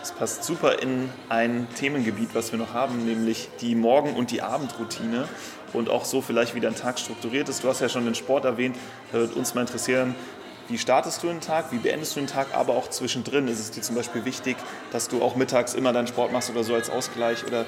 [0.00, 4.42] Das passt super in ein Themengebiet, was wir noch haben, nämlich die Morgen- und die
[4.42, 5.28] Abendroutine
[5.72, 7.64] und auch so vielleicht, wie dein Tag strukturiert ist.
[7.64, 8.76] Du hast ja schon den Sport erwähnt,
[9.12, 10.14] da würde uns mal interessieren,
[10.68, 13.70] wie startest du den Tag, wie beendest du den Tag, aber auch zwischendrin ist es
[13.70, 14.56] dir zum Beispiel wichtig,
[14.92, 17.64] dass du auch mittags immer deinen Sport machst oder so als Ausgleich oder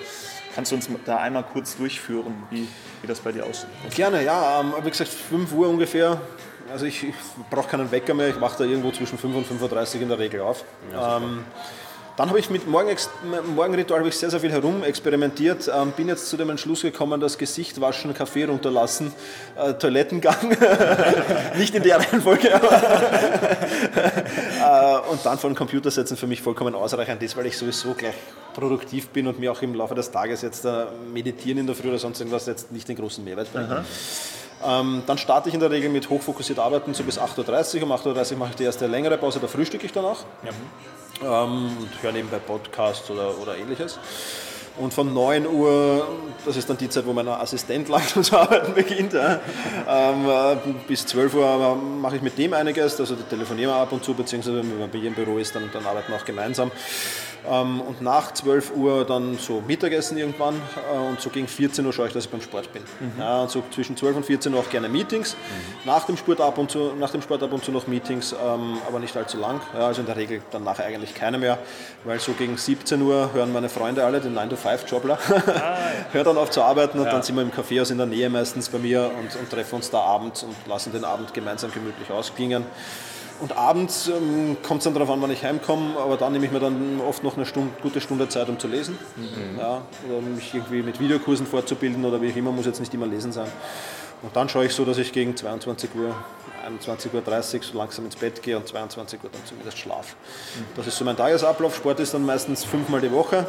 [0.55, 2.69] kannst du uns da einmal kurz durchführen, wie,
[3.01, 3.69] wie das bei dir aussieht?
[3.95, 4.61] Gerne, ja.
[4.61, 6.21] Ähm, wie gesagt, 5 Uhr ungefähr.
[6.71, 7.15] Also ich, ich
[7.51, 8.29] brauche keinen Wecker mehr.
[8.29, 10.65] Ich wache da irgendwo zwischen 5 und 5.30 Uhr in der Regel auf.
[10.93, 11.45] ähm,
[12.21, 13.09] dann habe ich mit Morgenex
[13.57, 15.71] Morgenritual habe ich sehr, sehr viel herum experimentiert.
[15.75, 19.11] Ähm, bin jetzt zu dem Entschluss gekommen, dass Gesicht waschen, Kaffee runterlassen,
[19.57, 20.55] äh, Toilettengang,
[21.57, 22.73] nicht in der Reihenfolge, aber
[25.07, 27.95] äh, und dann vor den Computer setzen für mich vollkommen ausreichend ist, weil ich sowieso
[27.95, 28.13] gleich
[28.53, 31.89] produktiv bin und mir auch im Laufe des Tages jetzt äh, meditieren in der Früh
[31.89, 33.71] oder sonst irgendwas jetzt nicht den großen Mehrwert bringt.
[34.63, 37.85] Ähm, dann starte ich in der Regel mit hochfokussiert Arbeiten so bis 8.30 Uhr.
[37.85, 40.19] Um 8.30 Uhr mache ich die erste längere Pause, da frühstücke ich danach.
[41.23, 43.99] Ähm, und höre nebenbei Podcasts oder, oder ähnliches.
[44.79, 46.09] Und von 9 Uhr,
[46.47, 49.41] das ist dann die Zeit, wo mein Assistent langsam zu arbeiten beginnt, ja,
[49.89, 50.57] ähm, äh,
[50.87, 54.59] bis 12 Uhr mache ich mit dem einiges, also telefonieren wir ab und zu, beziehungsweise
[54.59, 56.71] wenn man bei ihr im Büro ist, dann, dann arbeiten wir auch gemeinsam.
[57.49, 60.55] Ähm, und nach 12 Uhr dann so Mittagessen irgendwann
[60.93, 62.83] äh, und so gegen 14 Uhr schaue ich, dass ich beim Sport bin.
[63.19, 65.37] Ja, und so zwischen 12 und 14 Uhr auch gerne Meetings.
[65.85, 68.79] Nach, dem Sport ab und zu, nach dem Sport ab und zu noch Meetings, ähm,
[68.87, 69.61] aber nicht allzu lang.
[69.75, 71.59] Ja, also in der Regel dann nachher eigentlich keine mehr,
[72.05, 75.19] weil so gegen 17 Uhr hören meine Freunde alle, den 9-to-5-Jobler,
[76.13, 78.29] hören dann auf zu arbeiten und dann sind wir im Café aus in der Nähe
[78.29, 82.11] meistens bei mir und, und treffen uns da abends und lassen den Abend gemeinsam gemütlich
[82.11, 82.65] ausklingen.
[83.41, 86.53] Und abends ähm, kommt es dann darauf an, wann ich heimkomme, aber dann nehme ich
[86.53, 88.99] mir dann oft noch eine Stunde, gute Stunde Zeit, um zu lesen.
[89.59, 93.07] Ja, oder mich irgendwie mit Videokursen fortzubilden oder wie auch immer, muss jetzt nicht immer
[93.07, 93.49] lesen sein.
[94.23, 96.15] Und dann schaue ich so, dass ich gegen 22 Uhr,
[96.69, 100.15] 21.30 Uhr so langsam ins Bett gehe und 22 Uhr dann zumindest schlafe.
[100.77, 101.75] Das ist so mein Tagesablauf.
[101.75, 103.47] Sport ist dann meistens fünfmal die Woche.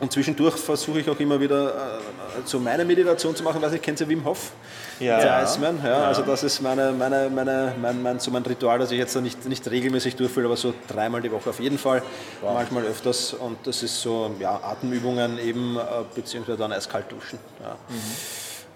[0.00, 3.60] Und zwischendurch versuche ich auch immer wieder äh, so meine Meditation zu machen.
[3.60, 4.52] Weiß nicht, kennt ihr Wim Hof?
[4.98, 5.20] Ja.
[5.20, 5.78] Der Iceman.
[5.84, 9.14] Ja, Also das ist meine, meine, meine, mein, mein, so mein Ritual, das ich jetzt
[9.16, 12.02] nicht, nicht regelmäßig durchführe, aber so dreimal die Woche auf jeden Fall.
[12.42, 13.34] Manchmal öfters.
[13.34, 15.80] Und das ist so ja, Atemübungen eben, äh,
[16.14, 17.38] beziehungsweise dann eiskalt duschen.
[17.62, 17.76] Ja.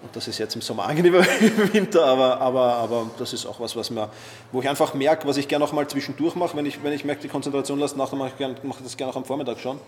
[0.05, 3.59] Und das ist jetzt im Sommer angenehmer im Winter, aber, aber, aber das ist auch
[3.59, 4.11] was, was mir,
[4.53, 7.05] wo ich einfach merke, was ich gerne auch mal zwischendurch mache, wenn ich, wenn ich
[7.05, 9.59] merke, die Konzentration lässt nach, dann mache ich, gern, mache das gerne auch am Vormittag
[9.59, 9.81] schon, mhm.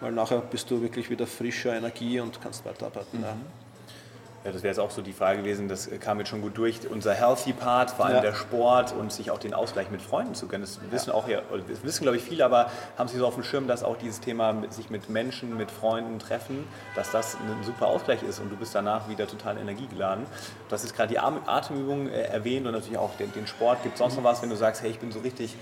[0.00, 3.18] weil nachher bist du wirklich wieder frischer Energie und kannst weiterarbeiten.
[3.18, 3.24] Mhm.
[3.24, 3.36] Ja.
[4.44, 6.80] Ja, das wäre jetzt auch so die Frage gewesen, das kam jetzt schon gut durch.
[6.90, 8.20] Unser Healthy Part, vor allem ja.
[8.22, 10.62] der Sport und sich auch den Ausgleich mit Freunden zu gönnen.
[10.62, 11.14] Das wissen ja.
[11.14, 13.84] auch ja, das wissen glaube ich viele, aber haben Sie so auf dem Schirm, dass
[13.84, 16.66] auch dieses Thema sich mit Menschen, mit Freunden treffen,
[16.96, 20.26] dass das ein super Ausgleich ist und du bist danach wieder total energiegeladen.
[20.68, 23.84] Du hast jetzt gerade die Atemübung äh, erwähnt und natürlich auch den, den Sport.
[23.84, 25.54] Gibt es sonst noch was, wenn du sagst, hey, ich bin so richtig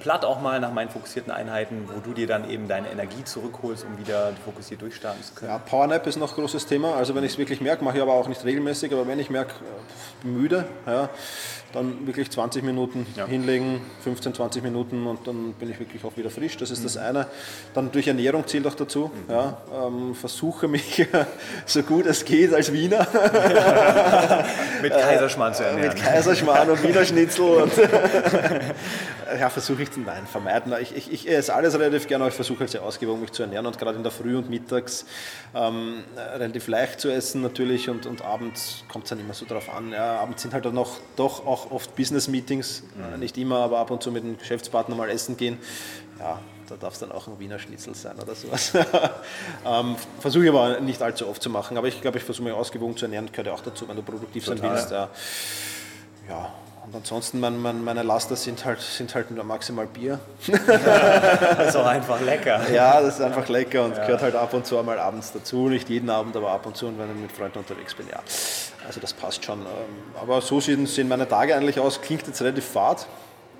[0.00, 3.84] platt auch mal nach meinen fokussierten Einheiten, wo du dir dann eben deine Energie zurückholst,
[3.84, 5.50] um wieder fokussiert durchstarten zu können?
[5.50, 6.94] Ja, Powernap ist noch ein großes Thema.
[6.94, 9.30] Also wenn ich es wirklich merke, mache ich aber auch nicht regelmäßig, aber wenn ich
[9.30, 9.54] merke,
[10.22, 11.08] bin müde, ja,
[11.72, 13.26] dann wirklich 20 Minuten ja.
[13.26, 16.56] hinlegen, 15, 20 Minuten und dann bin ich wirklich auch wieder frisch.
[16.56, 16.84] Das ist mhm.
[16.84, 17.26] das eine.
[17.74, 19.10] Dann durch Ernährung zählt auch dazu.
[19.26, 19.32] Mhm.
[19.32, 21.06] Ja, ähm, versuche mich
[21.66, 23.06] so gut es geht als Wiener.
[24.82, 25.94] mit Kaiserschmarrn zu ernähren.
[25.94, 27.62] Mit Kaiserschmarrn und Wiener Schnitzel.
[27.62, 27.72] Und
[29.38, 30.74] ja, versuche ich zu nein, vermeiden.
[30.80, 33.42] Ich, ich, ich esse alles relativ gerne, aber ich versuche halt sehr ausgewogen mich zu
[33.42, 35.06] ernähren und gerade in der Früh und mittags
[35.54, 36.04] ähm,
[36.34, 39.92] relativ leicht zu essen natürlich und, und abends kommt es dann immer so darauf an.
[39.92, 43.20] Ja, abends sind halt dann noch doch auch oft Business-Meetings, mhm.
[43.20, 45.58] nicht immer, aber ab und zu mit einem Geschäftspartner mal essen gehen.
[46.18, 46.38] Ja,
[46.68, 48.72] da darf es dann auch ein Wiener Schnitzel sein oder sowas.
[49.66, 52.54] ähm, versuche ich aber nicht allzu oft zu machen, aber ich glaube, ich versuche mich
[52.54, 54.58] ausgewogen zu ernähren, gehört ja auch dazu, wenn du produktiv Total.
[54.60, 54.90] sein willst.
[54.90, 55.08] Ja.
[56.28, 56.52] ja.
[56.84, 60.18] Und ansonsten, mein, mein, meine Laster sind halt, sind halt nur maximal Bier.
[60.46, 62.60] das ist auch einfach lecker.
[62.72, 64.04] Ja, das ist einfach lecker und ja.
[64.04, 65.68] gehört halt ab und zu einmal abends dazu.
[65.68, 68.20] Nicht jeden Abend, aber ab und zu, und wenn ich mit Freunden unterwegs bin, ja.
[68.86, 69.60] Also das passt schon.
[69.60, 69.66] Ähm,
[70.20, 72.00] aber so sehen, sehen meine Tage eigentlich aus.
[72.00, 73.06] Klingt jetzt relativ fad,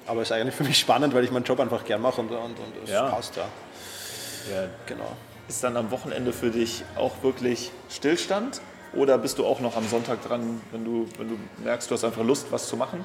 [0.07, 2.59] aber ist eigentlich für mich spannend, weil ich meinen Job einfach gern mache und, und,
[2.59, 3.09] und es ja.
[3.09, 3.45] passt, ja.
[4.53, 4.69] ja.
[4.87, 5.17] Genau.
[5.49, 8.61] Ist dann am Wochenende für dich auch wirklich Stillstand?
[8.95, 12.05] Oder bist du auch noch am Sonntag dran, wenn du, wenn du merkst, du hast
[12.05, 13.05] einfach Lust, was zu machen?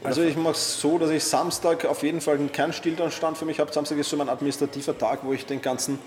[0.00, 3.46] Oder also ich mache es so, dass ich Samstag auf jeden Fall keinen Stillstand für
[3.46, 3.72] mich habe.
[3.72, 5.98] Samstag ist so mein administrativer Tag, wo ich den ganzen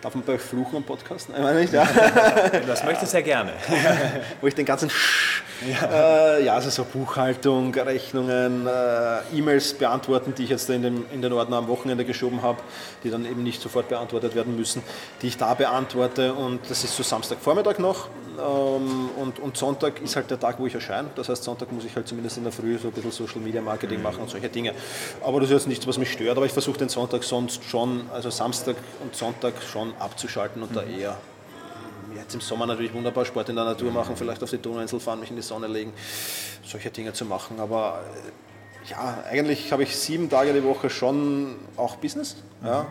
[0.00, 1.28] Darf man bei Fluchen am Podcast?
[1.30, 1.86] Nein, nicht, ja.
[2.66, 3.52] Das möchtest du ja gerne.
[4.40, 4.90] Wo ich den ganzen
[5.66, 6.36] ja.
[6.36, 11.20] Äh, ja, also so Buchhaltung, Rechnungen, äh, E-Mails beantworten, die ich jetzt in, dem, in
[11.20, 12.60] den Ordner am Wochenende geschoben habe,
[13.02, 14.82] die dann eben nicht sofort beantwortet werden müssen,
[15.20, 18.08] die ich da beantworte und das ist so Samstagvormittag noch
[18.38, 21.08] ähm, und, und Sonntag ist halt der Tag, wo ich erscheine.
[21.16, 23.60] Das heißt, Sonntag muss ich halt zumindest in der Früh so ein bisschen Social Media
[23.60, 24.74] Marketing machen und solche Dinge.
[25.22, 28.08] Aber das ist jetzt nichts, was mich stört, aber ich versuche den Sonntag sonst schon,
[28.12, 30.74] also Samstag und Sonntag schon abzuschalten und mhm.
[30.74, 31.16] da eher
[32.14, 35.20] jetzt im Sommer natürlich wunderbar Sport in der Natur machen, vielleicht auf die Donauinsel fahren,
[35.20, 35.92] mich in die Sonne legen,
[36.64, 37.60] solche Dinge zu machen.
[37.60, 38.02] Aber
[38.86, 42.36] äh, ja, eigentlich habe ich sieben Tage die Woche schon auch Business.
[42.64, 42.86] Ja,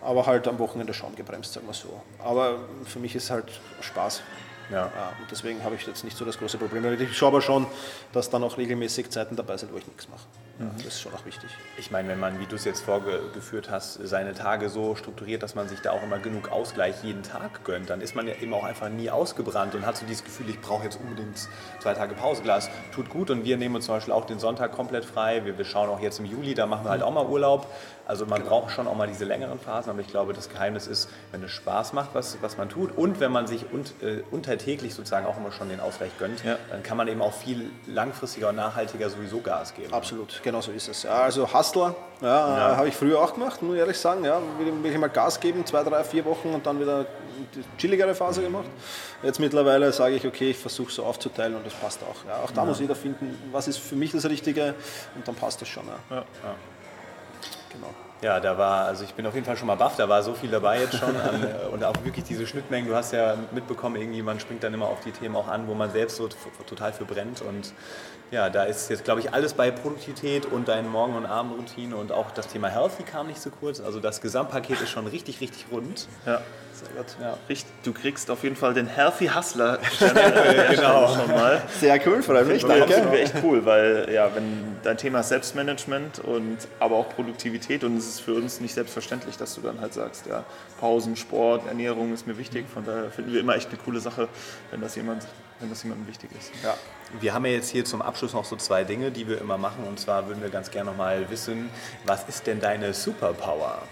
[0.00, 1.88] aber halt am Wochenende schon gebremst, sagen wir so.
[2.22, 3.46] Aber für mich ist halt
[3.80, 4.22] Spaß.
[4.70, 4.84] Ja.
[5.20, 6.84] und deswegen habe ich jetzt nicht so das große Problem.
[7.00, 7.66] Ich schaue aber schon,
[8.12, 10.26] dass dann auch regelmäßig Zeiten dabei sind, wo ich nichts mache.
[10.58, 10.70] Mhm.
[10.78, 11.50] Das ist schon auch wichtig.
[11.76, 15.54] Ich meine, wenn man, wie du es jetzt vorgeführt hast, seine Tage so strukturiert, dass
[15.54, 18.52] man sich da auch immer genug Ausgleich jeden Tag gönnt, dann ist man ja eben
[18.52, 21.48] auch einfach nie ausgebrannt und hat so dieses Gefühl, ich brauche jetzt unbedingt
[21.80, 22.42] zwei Tage Pause.
[22.42, 25.44] Glas tut gut und wir nehmen uns zum Beispiel auch den Sonntag komplett frei.
[25.44, 27.66] Wir, wir schauen auch jetzt im Juli, da machen wir halt auch mal Urlaub.
[28.08, 28.60] Also man genau.
[28.60, 31.50] braucht schon auch mal diese längeren Phasen, aber ich glaube, das Geheimnis ist, wenn es
[31.50, 35.36] Spaß macht, was, was man tut und wenn man sich un, äh, untertäglich sozusagen auch
[35.36, 36.56] immer schon den Ausgleich gönnt, ja.
[36.70, 39.92] dann kann man eben auch viel langfristiger und nachhaltiger sowieso Gas geben.
[39.92, 41.02] Absolut, genau so ist es.
[41.02, 42.76] Ja, also Hustler ja, ja.
[42.78, 44.24] habe ich früher auch gemacht, muss ich ehrlich sagen.
[44.24, 47.04] Ja, will ich mal Gas geben, zwei, drei, vier Wochen und dann wieder
[47.54, 48.68] die chilligere Phase gemacht.
[49.22, 52.26] Jetzt mittlerweile sage ich, okay, ich versuche so aufzuteilen und das passt auch.
[52.26, 54.74] Ja, auch da muss jeder finden, was ist für mich das Richtige
[55.14, 55.84] und dann passt das schon.
[56.10, 56.24] Ja.
[57.78, 57.94] Genau.
[58.20, 60.34] Ja, da war, also ich bin auf jeden Fall schon mal baff, da war so
[60.34, 63.94] viel dabei jetzt schon an, äh, und auch wirklich diese Schnittmengen, du hast ja mitbekommen,
[63.94, 66.28] irgendwie man springt dann immer auf die Themen auch an, wo man selbst so
[66.66, 67.72] total für brennt und
[68.30, 72.12] ja, da ist jetzt, glaube ich, alles bei Produktivität und deinen Morgen- und Abendroutine und
[72.12, 73.80] auch das Thema Healthy kam nicht so kurz.
[73.80, 76.06] Also das Gesamtpaket ist schon richtig, richtig rund.
[76.26, 76.42] Ja,
[76.74, 77.16] sehr gut.
[77.20, 77.38] Ja.
[77.82, 79.78] Du kriegst auf jeden Fall den Healthy Hustler
[80.70, 81.14] genau.
[81.14, 81.62] schon mal.
[81.80, 82.62] Sehr cool, freue mich.
[82.62, 82.86] Danke.
[82.86, 87.96] Das finde echt cool, weil ja, wenn dein Thema Selbstmanagement und aber auch Produktivität und
[87.96, 90.44] es ist für uns nicht selbstverständlich, dass du dann halt sagst, ja,
[90.80, 92.66] Pausen, Sport, Ernährung ist mir wichtig.
[92.72, 94.28] Von daher finden wir immer echt eine coole Sache,
[94.70, 95.26] wenn das jemand
[95.60, 96.52] wenn das jemandem wichtig ist.
[96.62, 96.74] Ja.
[97.20, 99.84] Wir haben ja jetzt hier zum Abschluss noch so zwei Dinge, die wir immer machen.
[99.84, 101.70] Und zwar würden wir ganz gerne noch mal wissen,
[102.04, 103.82] was ist denn deine Superpower?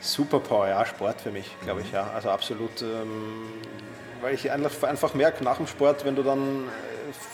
[0.00, 2.10] Superpower, ja, Sport für mich, glaube ich, ja.
[2.14, 3.44] Also absolut, ähm,
[4.20, 6.68] weil ich einfach, merke, nach dem Sport, wenn du dann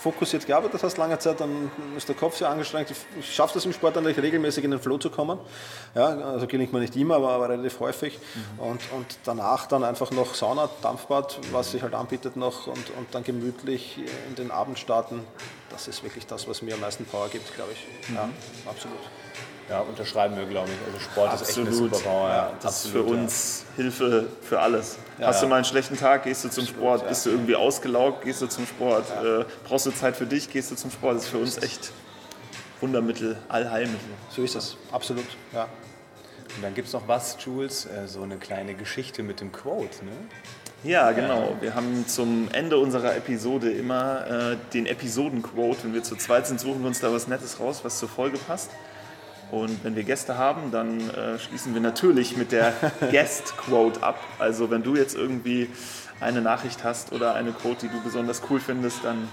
[0.05, 2.93] fokussiert gearbeitet hast lange Zeit, dann ist der Kopf sehr angestrengt.
[3.19, 5.39] Ich schaffe das im Sport eigentlich regelmäßig in den Flow zu kommen.
[5.95, 8.19] Ja, also gelingt mir nicht immer, aber, aber relativ häufig.
[8.19, 8.59] Mhm.
[8.59, 13.07] Und, und danach dann einfach noch Sauna, Dampfbad, was sich halt anbietet noch und, und
[13.13, 13.97] dann gemütlich
[14.29, 15.21] in den Abend starten.
[15.71, 18.09] Das ist wirklich das, was mir am meisten Power gibt, glaube ich.
[18.09, 18.15] Mhm.
[18.15, 18.29] Ja,
[18.69, 18.99] absolut.
[19.69, 20.87] Ja, unterschreiben wir, glaube ich.
[20.87, 21.49] Also Sport absolut.
[21.49, 22.29] ist echt eine Superpower.
[22.29, 23.83] Ja, das absolut, ist für uns ja.
[23.83, 24.97] Hilfe für alles.
[25.17, 27.07] Ja, Hast du mal einen schlechten Tag, gehst du zum Sport.
[27.07, 29.05] Bist du irgendwie ausgelaugt, gehst du zum Sport.
[29.23, 31.15] Äh, brauchst du Zeit für dich, gehst du zum Sport.
[31.15, 31.91] Das ist für uns echt
[32.79, 34.09] Wundermittel, Allheilmittel.
[34.29, 35.25] So ist es, absolut.
[35.51, 35.63] Ja.
[36.55, 40.05] Und dann gibt es noch was, Jules, äh, so eine kleine Geschichte mit dem Quote,
[40.05, 40.11] ne?
[40.83, 41.55] Ja, genau.
[41.61, 45.83] Wir haben zum Ende unserer Episode immer äh, den Episodenquote.
[45.83, 48.37] Wenn wir zu zweit sind, suchen wir uns da was Nettes raus, was zur Folge
[48.37, 48.69] passt.
[49.55, 52.73] Und wenn wir Gäste haben, dann äh, schließen wir natürlich mit der
[53.09, 54.19] Guest-Quote ab.
[54.37, 55.69] Also wenn du jetzt irgendwie
[56.19, 59.29] eine Nachricht hast oder eine Quote, die du besonders cool findest, dann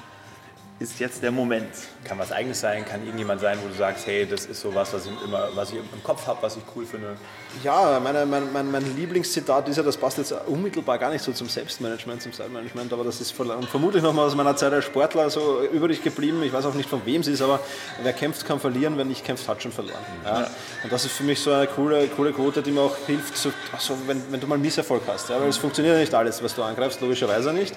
[0.82, 1.70] ist jetzt der Moment.
[2.04, 4.92] Kann was eigenes sein, kann irgendjemand sein, wo du sagst, hey, das ist so was,
[4.92, 7.16] was ich, immer, was ich im Kopf habe, was ich cool finde.
[7.62, 11.32] Ja, meine, mein, mein, mein Lieblingszitat ist ja, das passt jetzt unmittelbar gar nicht so
[11.32, 15.30] zum Selbstmanagement, zum Zeitmanagement, aber das ist vermutlich noch mal aus meiner Zeit als Sportler
[15.30, 16.42] so übrig geblieben.
[16.42, 17.60] Ich weiß auch nicht, von wem es ist, aber
[18.02, 20.04] wer kämpft, kann verlieren, wer nicht kämpft, hat schon verloren.
[20.24, 20.40] Ja.
[20.40, 20.50] Ja.
[20.82, 23.52] Und das ist für mich so eine coole, coole Quote, die mir auch hilft, so,
[23.72, 25.30] also wenn, wenn du mal Misserfolg hast.
[25.30, 27.74] Ja, weil es funktioniert ja nicht alles, was du angreifst, logischerweise nicht.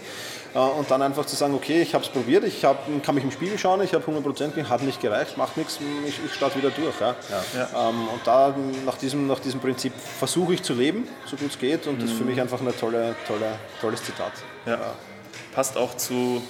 [0.55, 3.23] Äh, und dann einfach zu sagen, okay, ich habe es probiert, ich hab, kann mich
[3.23, 6.71] im Spiegel schauen, ich habe 100% hat nicht gereicht, macht nichts, ich, ich starte wieder
[6.71, 6.99] durch.
[6.99, 7.15] Ja.
[7.53, 7.89] Ja.
[7.89, 11.59] Ähm, und da nach diesem, nach diesem Prinzip versuche ich zu leben, so gut es
[11.59, 12.01] geht und mhm.
[12.01, 14.31] das ist für mich einfach ein tolle, tolle, tolles Zitat.
[14.65, 14.79] Ja.
[15.53, 16.41] Passt auch zu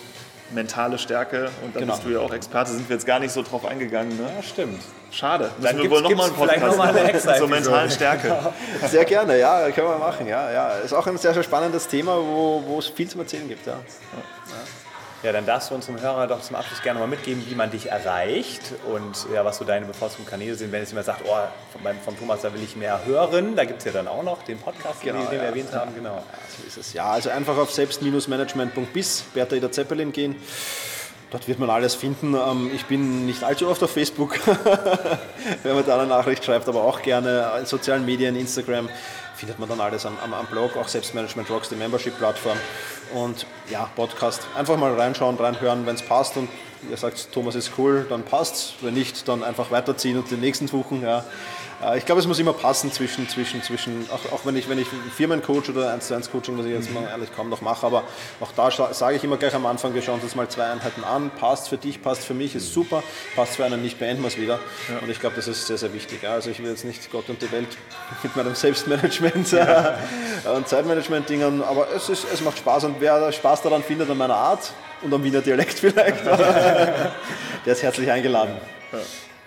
[0.51, 1.93] mentale Stärke und da genau.
[1.93, 4.15] bist du ja auch Experte, sind wir jetzt gar nicht so drauf eingegangen.
[4.15, 4.29] Ne?
[4.35, 4.81] Ja, stimmt.
[5.11, 5.51] Schade.
[5.61, 8.53] Dann wir wohl nochmal einen Podcast noch mal eine extra zur mentalen Stärke.
[8.87, 10.27] Sehr gerne, ja, können wir machen.
[10.27, 10.69] Ja, ja.
[10.77, 13.65] Ist auch ein sehr, sehr spannendes Thema, wo, wo es viel zu erzählen gibt.
[13.65, 13.73] Ja.
[13.73, 13.79] ja.
[15.25, 17.89] Ja, dann darfst du unserem Hörer doch zum Abschluss gerne mal mitgeben, wie man dich
[17.89, 18.61] erreicht
[18.93, 20.71] und ja, was so deine bevorzugten Kanäle sind.
[20.71, 21.35] Wenn jetzt jemand sagt, oh,
[21.71, 24.43] von, von Thomas, da will ich mehr hören, da gibt es ja dann auch noch
[24.43, 25.95] den Podcast, genau, den, den ja, wir erwähnt ja, haben.
[25.95, 26.17] Genau.
[26.17, 26.23] Ja,
[26.55, 26.93] so ist es.
[26.93, 30.35] Ja, also einfach auf selbst-management.bis, Bertha Ida Zeppelin gehen.
[31.36, 32.33] Dort wird man alles finden.
[32.33, 34.39] Ähm, ich bin nicht allzu oft auf Facebook,
[35.63, 38.88] wenn man da eine Nachricht schreibt, aber auch gerne in sozialen Medien, Instagram
[39.36, 42.57] findet man dann alles am, am, am Blog, auch Selbstmanagement Rocks, die Membership-Plattform.
[43.15, 44.47] Und ja, Podcast.
[44.55, 46.47] Einfach mal reinschauen, reinhören, wenn es passt und
[46.89, 48.75] ihr sagt, Thomas ist cool, dann passt's.
[48.79, 51.01] Wenn nicht, dann einfach weiterziehen und den nächsten suchen.
[51.01, 51.25] Ja.
[51.84, 54.80] Äh, ich glaube, es muss immer passen zwischen, zwischen, zwischen auch, auch wenn ich, wenn
[54.80, 57.86] ich Firmencoach oder 1 zu 1 Coaching, was ich jetzt mal ehrlich kaum noch mache,
[57.86, 58.03] aber
[58.39, 61.32] auch da sage ich immer gleich am Anfang, wir schauen uns mal zwei Einheiten an,
[61.32, 63.03] passt für dich, passt für mich, ist super,
[63.36, 64.59] passt für einen nicht, beenden wir es wieder.
[64.89, 64.99] Ja.
[65.01, 66.28] Und ich glaube, das ist sehr, sehr wichtig.
[66.28, 67.69] Also ich will jetzt nicht Gott und die Welt
[68.23, 69.97] mit meinem Selbstmanagement ja.
[70.55, 74.36] und Zeitmanagement-Dingern, aber es, ist, es macht Spaß und wer Spaß daran findet an meiner
[74.36, 74.71] Art
[75.01, 77.11] und am Wiener Dialekt vielleicht, der
[77.65, 78.57] ist herzlich eingeladen.
[78.91, 78.99] Ja.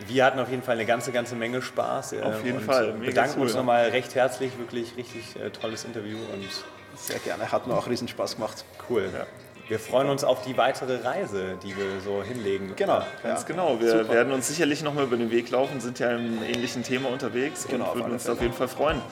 [0.06, 2.12] Wir hatten auf jeden Fall eine ganze, ganze Menge Spaß.
[2.12, 2.92] Äh, auf jeden Fall.
[2.92, 3.46] Mega bedanken cool.
[3.46, 4.56] uns nochmal recht herzlich.
[4.58, 6.18] Wirklich richtig äh, tolles Interview.
[6.32, 6.48] Und
[6.96, 7.50] Sehr gerne.
[7.50, 8.64] Hat mir auch riesen Spaß gemacht.
[8.88, 9.10] Cool.
[9.12, 9.26] Ja.
[9.68, 12.72] Wir freuen uns auf die weitere Reise, die wir so hinlegen.
[12.74, 13.46] Genau, ganz ja.
[13.46, 13.78] genau.
[13.78, 14.14] Wir Super.
[14.14, 17.92] werden uns sicherlich nochmal über den Weg laufen, sind ja im ähnlichen Thema unterwegs genau,
[17.92, 19.02] und würden uns auf jeden Fall freuen,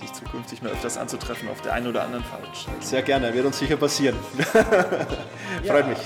[0.00, 2.64] dich zukünftig mal öfters anzutreffen auf der einen oder anderen Falsch.
[2.80, 4.16] Sehr gerne, wird uns sicher passieren.
[5.66, 5.98] Freut mich.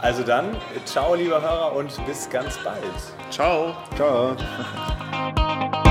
[0.00, 2.84] Also dann, ciao, liebe Hörer, und bis ganz bald.
[3.30, 3.74] Ciao.
[3.96, 4.36] Ciao.